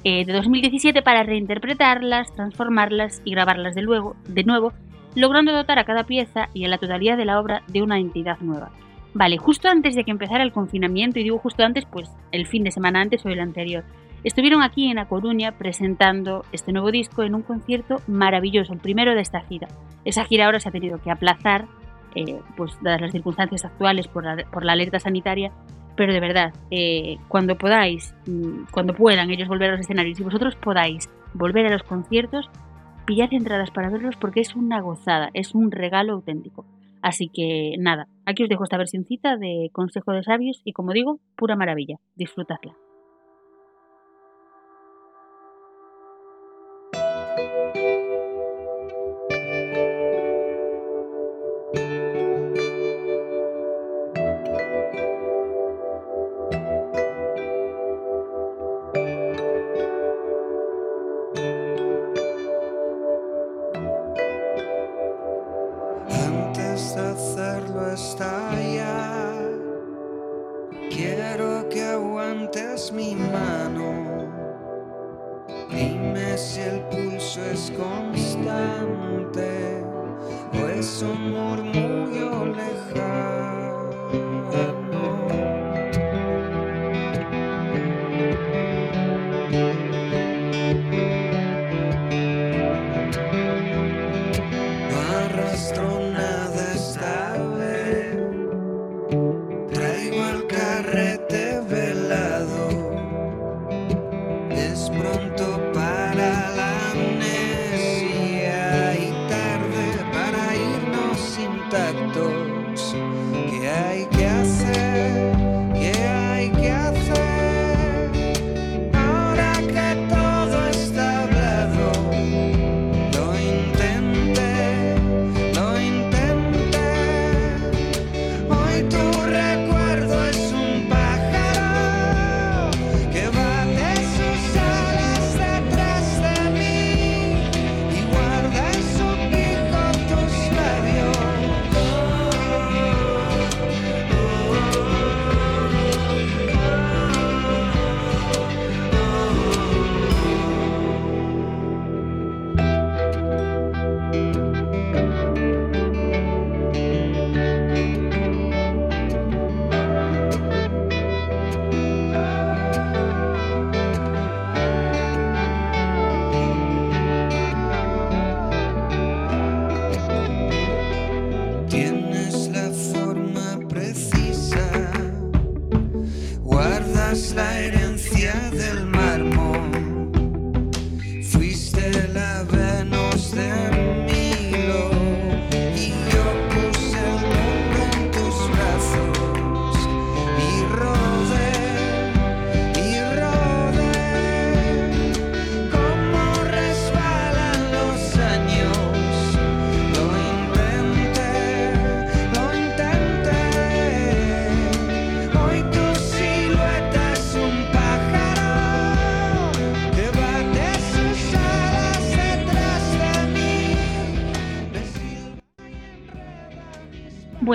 eh, 0.07 0.23
de 0.23 0.33
2017 0.33 1.01
para 1.01 1.23
reinterpretarlas, 1.23 2.31
transformarlas 2.35 3.23
y 3.25 3.31
grabarlas 3.31 3.73
de, 3.73 3.81
luego, 3.81 4.15
de 4.27 4.43
nuevo, 4.43 4.71
logrando 5.15 5.51
dotar 5.51 5.79
a 5.79 5.83
cada 5.83 6.03
pieza 6.03 6.49
y 6.53 6.63
a 6.63 6.67
la 6.67 6.77
totalidad 6.77 7.17
de 7.17 7.25
la 7.25 7.39
obra 7.39 7.63
de 7.69 7.81
una 7.81 7.97
entidad 7.97 8.37
nueva. 8.39 8.69
Vale, 9.15 9.37
justo 9.37 9.67
antes 9.67 9.95
de 9.95 10.03
que 10.03 10.11
empezara 10.11 10.43
el 10.43 10.51
confinamiento, 10.51 11.17
y 11.17 11.23
digo 11.23 11.39
justo 11.39 11.63
antes, 11.63 11.85
pues 11.85 12.07
el 12.31 12.45
fin 12.45 12.63
de 12.63 12.69
semana 12.69 13.01
antes 13.01 13.25
o 13.25 13.29
el 13.29 13.39
anterior, 13.39 13.83
estuvieron 14.23 14.61
aquí 14.61 14.91
en 14.91 14.99
A 14.99 15.07
Coruña 15.07 15.53
presentando 15.53 16.45
este 16.51 16.71
nuevo 16.71 16.91
disco 16.91 17.23
en 17.23 17.33
un 17.33 17.41
concierto 17.41 17.95
maravilloso, 18.05 18.73
el 18.73 18.79
primero 18.79 19.15
de 19.15 19.21
esta 19.21 19.41
gira. 19.41 19.69
Esa 20.03 20.25
gira 20.25 20.45
ahora 20.45 20.59
se 20.59 20.69
ha 20.69 20.71
tenido 20.71 21.01
que 21.01 21.09
aplazar, 21.09 21.65
eh, 22.13 22.41
pues 22.55 22.77
dadas 22.83 23.01
las 23.01 23.11
circunstancias 23.11 23.65
actuales 23.65 24.07
por 24.07 24.23
la, 24.23 24.45
por 24.51 24.63
la 24.65 24.73
alerta 24.73 24.99
sanitaria, 24.99 25.51
pero 25.95 26.13
de 26.13 26.19
verdad, 26.19 26.53
eh, 26.71 27.17
cuando 27.27 27.57
podáis, 27.57 28.15
mm, 28.27 28.65
cuando 28.71 28.93
puedan 28.93 29.31
ellos 29.31 29.47
volver 29.47 29.69
a 29.69 29.71
los 29.73 29.81
escenarios 29.81 30.19
y 30.19 30.23
vosotros 30.23 30.55
podáis 30.55 31.09
volver 31.33 31.65
a 31.65 31.71
los 31.71 31.83
conciertos, 31.83 32.49
pillad 33.05 33.29
entradas 33.31 33.71
para 33.71 33.89
verlos 33.89 34.15
porque 34.17 34.41
es 34.41 34.55
una 34.55 34.81
gozada, 34.81 35.29
es 35.33 35.53
un 35.53 35.71
regalo 35.71 36.13
auténtico. 36.13 36.65
Así 37.01 37.29
que 37.29 37.75
nada, 37.77 38.07
aquí 38.25 38.43
os 38.43 38.49
dejo 38.49 38.63
esta 38.63 38.77
versioncita 38.77 39.37
de 39.37 39.69
Consejo 39.71 40.11
de 40.11 40.23
Sabios 40.23 40.61
y 40.63 40.73
como 40.73 40.91
digo, 40.91 41.19
pura 41.35 41.55
maravilla, 41.55 41.97
disfrutadla. 42.15 42.73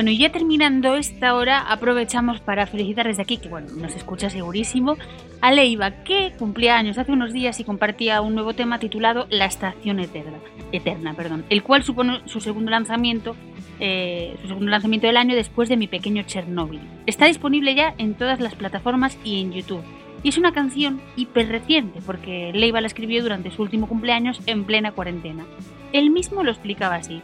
Bueno, 0.01 0.13
y 0.13 0.17
ya 0.17 0.33
terminando 0.33 0.97
esta 0.97 1.35
hora, 1.35 1.61
aprovechamos 1.61 2.41
para 2.41 2.67
felicitar 2.67 3.07
desde 3.07 3.21
aquí, 3.21 3.37
que 3.37 3.51
bueno, 3.51 3.69
nos 3.77 3.95
escucha 3.95 4.31
segurísimo, 4.31 4.97
a 5.43 5.53
Leiva, 5.53 6.05
que 6.05 6.33
cumplía 6.39 6.79
años 6.79 6.97
hace 6.97 7.13
unos 7.13 7.35
días 7.35 7.61
y 7.61 7.65
compartía 7.65 8.23
un 8.23 8.35
nuevo 8.35 8.55
tema 8.55 8.79
titulado 8.79 9.27
La 9.29 9.45
Estación 9.45 10.01
Eterna, 10.01 10.39
Eterna 10.73 11.13
perdón, 11.13 11.45
el 11.51 11.63
cual 11.63 11.83
supone 11.83 12.23
su 12.25 12.41
segundo 12.41 12.71
lanzamiento, 12.71 13.37
eh, 13.79 14.39
su 14.41 14.49
segundo 14.49 14.71
lanzamiento 14.71 15.07
del 15.07 15.19
año 15.19 15.37
después 15.37 15.69
de 15.69 15.77
Mi 15.77 15.87
Pequeño 15.87 16.23
Chernóbil. 16.23 16.81
Está 17.05 17.27
disponible 17.27 17.75
ya 17.75 17.95
en 17.99 18.15
todas 18.15 18.41
las 18.41 18.55
plataformas 18.55 19.19
y 19.23 19.43
en 19.43 19.53
YouTube. 19.53 19.85
Y 20.23 20.31
es 20.31 20.39
una 20.39 20.53
canción 20.53 21.03
hiper 21.17 21.49
reciente, 21.49 22.01
porque 22.07 22.53
Leiva 22.55 22.81
la 22.81 22.87
escribió 22.87 23.23
durante 23.23 23.51
su 23.51 23.61
último 23.61 23.87
cumpleaños 23.87 24.41
en 24.47 24.65
plena 24.65 24.93
cuarentena. 24.93 25.45
Él 25.93 26.09
mismo 26.09 26.43
lo 26.43 26.53
explicaba 26.53 26.95
así. 26.95 27.21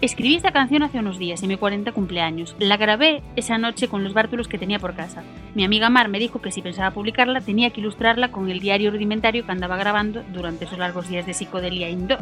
Escribí 0.00 0.34
esta 0.34 0.50
canción 0.50 0.82
hace 0.82 0.98
unos 0.98 1.18
días, 1.18 1.42
en 1.42 1.50
mi 1.50 1.58
40 1.58 1.92
cumpleaños. 1.92 2.56
La 2.58 2.78
grabé 2.78 3.22
esa 3.36 3.58
noche 3.58 3.86
con 3.86 4.02
los 4.02 4.14
bártulos 4.14 4.48
que 4.48 4.56
tenía 4.56 4.78
por 4.78 4.94
casa. 4.94 5.22
Mi 5.54 5.62
amiga 5.62 5.90
Mar 5.90 6.08
me 6.08 6.18
dijo 6.18 6.40
que 6.40 6.50
si 6.50 6.62
pensaba 6.62 6.92
publicarla 6.92 7.42
tenía 7.42 7.68
que 7.68 7.82
ilustrarla 7.82 8.32
con 8.32 8.48
el 8.48 8.60
diario 8.60 8.90
rudimentario 8.90 9.44
que 9.44 9.52
andaba 9.52 9.76
grabando 9.76 10.22
durante 10.32 10.64
esos 10.64 10.78
largos 10.78 11.10
días 11.10 11.26
de 11.26 11.34
psicodelia 11.34 11.90
indoor. 11.90 12.20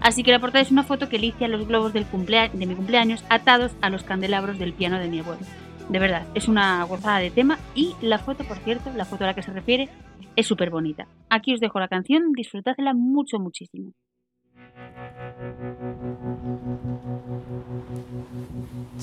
Así 0.00 0.24
que 0.24 0.32
la 0.32 0.40
portada 0.40 0.62
es 0.62 0.72
una 0.72 0.82
foto 0.82 1.08
que 1.08 1.20
licia 1.20 1.46
los 1.46 1.68
globos 1.68 1.92
del 1.92 2.06
de 2.10 2.66
mi 2.66 2.74
cumpleaños 2.74 3.24
atados 3.28 3.70
a 3.82 3.88
los 3.88 4.02
candelabros 4.02 4.58
del 4.58 4.72
piano 4.72 4.98
de 4.98 5.06
mi 5.06 5.20
abuelo. 5.20 5.42
De 5.88 6.00
verdad, 6.00 6.26
es 6.34 6.48
una 6.48 6.82
gozada 6.82 7.18
de 7.18 7.30
tema 7.30 7.60
y 7.76 7.94
la 8.00 8.18
foto, 8.18 8.42
por 8.42 8.56
cierto, 8.56 8.90
la 8.96 9.04
foto 9.04 9.22
a 9.22 9.28
la 9.28 9.34
que 9.34 9.42
se 9.42 9.52
refiere, 9.52 9.88
es 10.34 10.48
súper 10.48 10.70
bonita. 10.70 11.06
Aquí 11.30 11.54
os 11.54 11.60
dejo 11.60 11.78
la 11.78 11.86
canción, 11.86 12.32
disfrutadla 12.32 12.94
mucho, 12.94 13.38
muchísimo. 13.38 13.92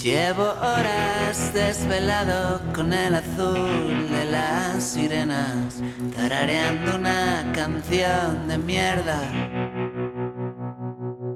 Llevo 0.02 0.44
horas 0.44 1.54
desvelado 1.54 2.62
con 2.74 2.94
el 2.94 3.16
azul 3.16 4.10
de 4.10 4.26
las 4.32 4.82
sirenas, 4.82 5.82
tarareando 6.16 6.96
una 6.96 7.52
canción 7.54 8.48
de 8.48 8.58
mierda. 8.58 9.20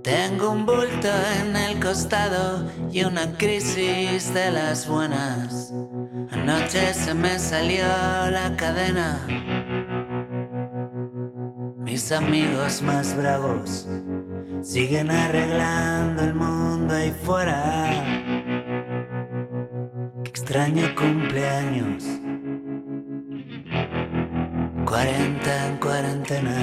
Tengo 0.04 0.52
un 0.52 0.66
bulto 0.66 1.10
en 1.42 1.56
el 1.56 1.80
costado 1.82 2.66
y 2.90 3.04
una 3.04 3.34
crisis 3.38 4.34
de 4.34 4.52
las 4.52 4.88
buenas. 4.88 5.74
Anoche 6.32 6.94
se 6.94 7.14
me 7.14 7.38
salió 7.38 7.84
la 7.84 8.54
cadena. 8.56 9.20
Mis 11.78 12.12
amigos 12.14 12.82
más 12.82 13.16
bravos 13.18 13.86
siguen 14.64 15.12
arreglando 15.12 16.24
el 16.24 16.34
mundo 16.34 16.96
ahí 16.96 17.12
fuera. 17.12 18.06
Qué 20.24 20.30
extraño 20.30 20.96
cumpleaños. 20.96 22.04
40 24.86 25.68
en 25.68 25.78
cuarentena. 25.78 26.56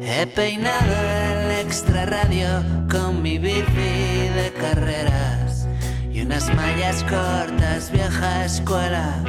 He 0.00 0.26
peinado 0.26 0.94
el 1.32 1.66
extra 1.66 2.06
radio 2.06 2.48
con 2.90 3.22
mi 3.22 3.38
bici 3.38 4.28
de 4.34 4.52
carreras 4.58 5.68
y 6.10 6.22
unas 6.22 6.52
mallas 6.54 7.04
cortas, 7.04 7.90
vieja 7.92 8.44
escuela. 8.46 9.22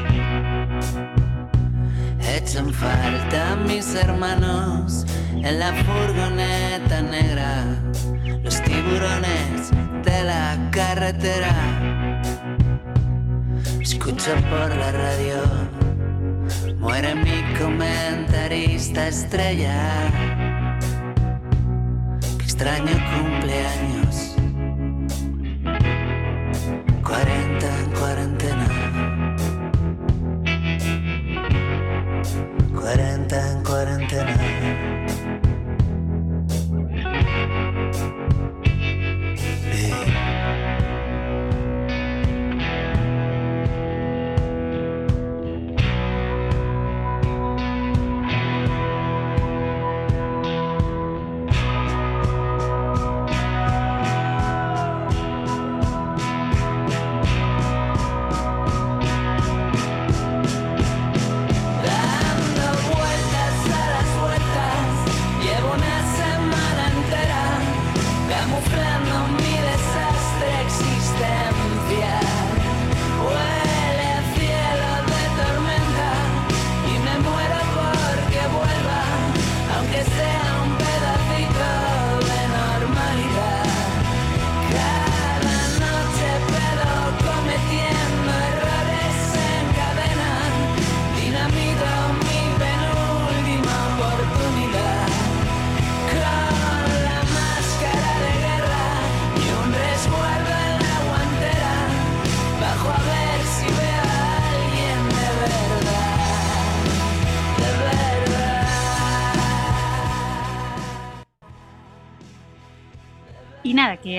Echan 2.37 2.73
falta 2.73 3.57
mis 3.67 3.93
hermanos 3.93 5.05
en 5.33 5.59
la 5.59 5.73
furgoneta 5.83 7.01
negra, 7.01 7.65
los 8.41 8.61
tiburones 8.63 9.71
de 10.05 10.23
la 10.23 10.57
carretera. 10.71 11.53
Escucho 13.81 14.33
por 14.49 14.69
la 14.77 14.91
radio, 14.93 15.41
muere 16.77 17.15
mi 17.15 17.43
comentarista 17.59 19.09
estrella. 19.09 20.09
Qué 22.37 22.43
extraño 22.45 22.93
cumpleaños. 23.11 24.30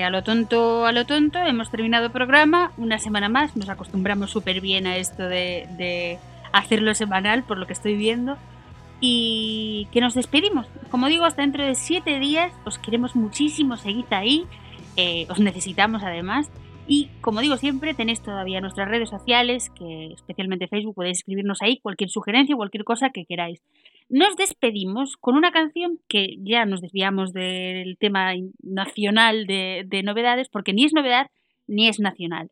A 0.03 0.09
lo 0.09 0.23
tonto, 0.23 0.85
a 0.85 0.91
lo 0.91 1.05
tonto, 1.05 1.39
hemos 1.39 1.69
terminado 1.71 2.11
programa. 2.11 2.71
Una 2.77 2.99
semana 2.99 3.29
más, 3.29 3.55
nos 3.55 3.69
acostumbramos 3.69 4.31
súper 4.31 4.61
bien 4.61 4.87
a 4.87 4.97
esto 4.97 5.23
de, 5.23 5.67
de 5.77 6.19
hacerlo 6.51 6.93
semanal, 6.93 7.43
por 7.43 7.57
lo 7.57 7.65
que 7.67 7.73
estoy 7.73 7.95
viendo. 7.95 8.37
Y 8.99 9.87
que 9.91 9.99
nos 9.99 10.13
despedimos. 10.13 10.67
Como 10.89 11.07
digo, 11.07 11.25
hasta 11.25 11.41
dentro 11.41 11.65
de 11.65 11.75
siete 11.75 12.19
días. 12.19 12.53
Os 12.65 12.77
queremos 12.77 13.15
muchísimo, 13.15 13.75
seguid 13.75 14.05
ahí. 14.11 14.45
eh, 14.95 15.25
os 15.29 15.39
necesitamos 15.39 16.03
además. 16.03 16.51
Y 16.87 17.09
como 17.21 17.41
digo 17.41 17.57
siempre, 17.57 17.93
tenéis 17.93 18.21
todavía 18.21 18.61
nuestras 18.61 18.89
redes 18.89 19.09
sociales, 19.09 19.69
que 19.69 20.13
especialmente 20.13 20.67
Facebook, 20.67 20.95
podéis 20.95 21.19
escribirnos 21.19 21.61
ahí 21.61 21.79
cualquier 21.79 22.09
sugerencia, 22.09 22.55
cualquier 22.55 22.83
cosa 22.83 23.09
que 23.09 23.25
queráis. 23.25 23.61
Nos 24.09 24.35
despedimos 24.35 25.17
con 25.17 25.35
una 25.35 25.51
canción 25.51 25.99
que 26.07 26.35
ya 26.39 26.65
nos 26.65 26.81
desviamos 26.81 27.33
del 27.33 27.97
tema 27.97 28.33
nacional 28.61 29.45
de, 29.47 29.83
de 29.87 30.03
novedades, 30.03 30.49
porque 30.49 30.73
ni 30.73 30.85
es 30.85 30.93
novedad 30.93 31.27
ni 31.67 31.87
es 31.87 31.99
nacional. 31.99 32.51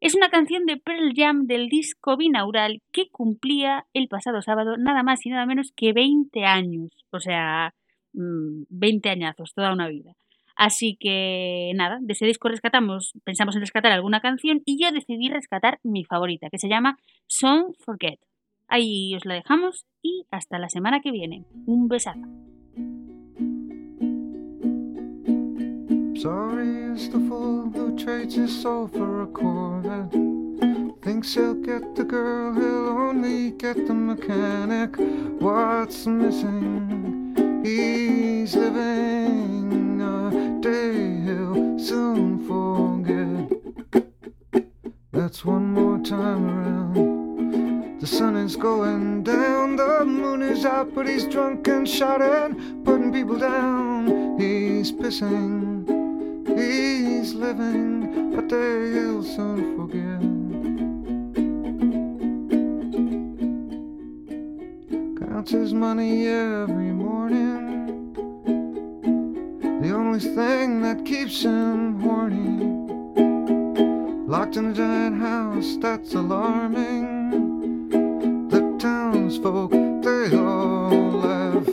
Es 0.00 0.14
una 0.14 0.28
canción 0.28 0.64
de 0.64 0.76
Pearl 0.76 1.12
Jam 1.16 1.46
del 1.46 1.68
disco 1.68 2.16
binaural 2.16 2.82
que 2.92 3.08
cumplía 3.10 3.86
el 3.94 4.06
pasado 4.06 4.42
sábado 4.42 4.76
nada 4.76 5.02
más 5.02 5.26
y 5.26 5.30
nada 5.30 5.44
menos 5.44 5.72
que 5.74 5.92
20 5.92 6.44
años. 6.44 6.90
O 7.10 7.18
sea, 7.18 7.74
mm, 8.12 8.64
20 8.68 9.10
añazos, 9.10 9.54
toda 9.54 9.72
una 9.72 9.88
vida. 9.88 10.12
Así 10.54 10.96
que 10.98 11.72
nada, 11.74 11.98
de 12.00 12.12
ese 12.12 12.26
disco 12.26 12.48
rescatamos, 12.48 13.12
pensamos 13.24 13.54
en 13.54 13.60
rescatar 13.60 13.92
alguna 13.92 14.20
canción 14.20 14.62
y 14.64 14.82
yo 14.82 14.90
decidí 14.92 15.28
rescatar 15.28 15.78
mi 15.84 16.04
favorita, 16.04 16.50
que 16.50 16.58
se 16.58 16.68
llama 16.68 16.98
Song 17.26 17.74
Forget. 17.84 18.18
Ahí 18.68 19.14
os 19.16 19.24
la 19.24 19.34
dejamos 19.34 19.86
y 20.02 20.26
hasta 20.30 20.58
la 20.58 20.68
semana 20.68 21.00
que 21.00 21.10
viene. 21.10 21.44
Un 21.66 21.88
besazo. 21.88 22.20
Sorry 26.20 26.92
is 26.94 27.08
the 27.10 27.20
fool 27.28 27.70
who 27.70 27.96
trades 27.96 28.34
his 28.34 28.50
soul 28.50 28.88
for 28.88 29.22
a 29.22 29.26
Corvette. 29.26 30.12
Thinks 31.00 31.32
he'll 31.32 31.54
get 31.54 31.94
the 31.94 32.04
girl, 32.04 32.52
he'll 32.52 32.88
only 32.88 33.52
get 33.52 33.86
the 33.86 33.94
mechanic. 33.94 34.96
What's 35.40 36.06
missing? 36.06 37.62
He's 37.64 38.56
living 38.56 40.00
a 40.02 40.60
day 40.60 41.22
he'll 41.24 41.78
soon 41.78 42.40
forget. 42.48 44.04
That's 45.12 45.44
one 45.44 45.72
more 45.72 45.98
time 46.00 46.44
around. 46.46 47.17
The 48.00 48.06
sun 48.06 48.36
is 48.36 48.56
going 48.56 49.24
down, 49.24 49.76
the 49.76 50.04
moon 50.04 50.42
is 50.42 50.64
out, 50.64 50.94
but 50.94 51.08
he's 51.08 51.24
drunk 51.26 51.66
and 51.68 51.88
shouting, 51.88 52.82
putting 52.84 53.12
people 53.12 53.38
down. 53.38 54.38
He's 54.38 54.92
pissing. 54.92 55.86
He's 56.46 57.34
living 57.34 58.28
day 58.48 58.92
he'll 58.92 59.22
soon 59.22 59.76
forget. 59.76 60.20
Counts 65.20 65.50
his 65.50 65.74
money 65.74 66.26
every 66.26 66.92
morning. 66.92 68.14
The 69.82 69.92
only 69.92 70.20
thing 70.20 70.80
that 70.80 71.04
keeps 71.04 71.42
him 71.42 72.00
horny. 72.00 72.64
Locked 74.26 74.56
in 74.56 74.70
a 74.70 74.72
giant 74.72 75.20
house 75.20 75.76
that's 75.78 76.14
alarming. 76.14 77.17
Townsfolk, 78.88 79.70
they 79.70 80.34
all 80.34 81.10
laugh. 81.20 81.68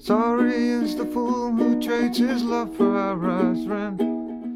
Sorry 0.00 0.70
is 0.70 0.96
the 0.96 1.06
fool 1.06 1.52
who 1.52 1.80
trades 1.80 2.18
his 2.18 2.42
love 2.42 2.76
for 2.76 2.98
our 2.98 3.14
rise 3.14 3.64
rent. 3.64 4.17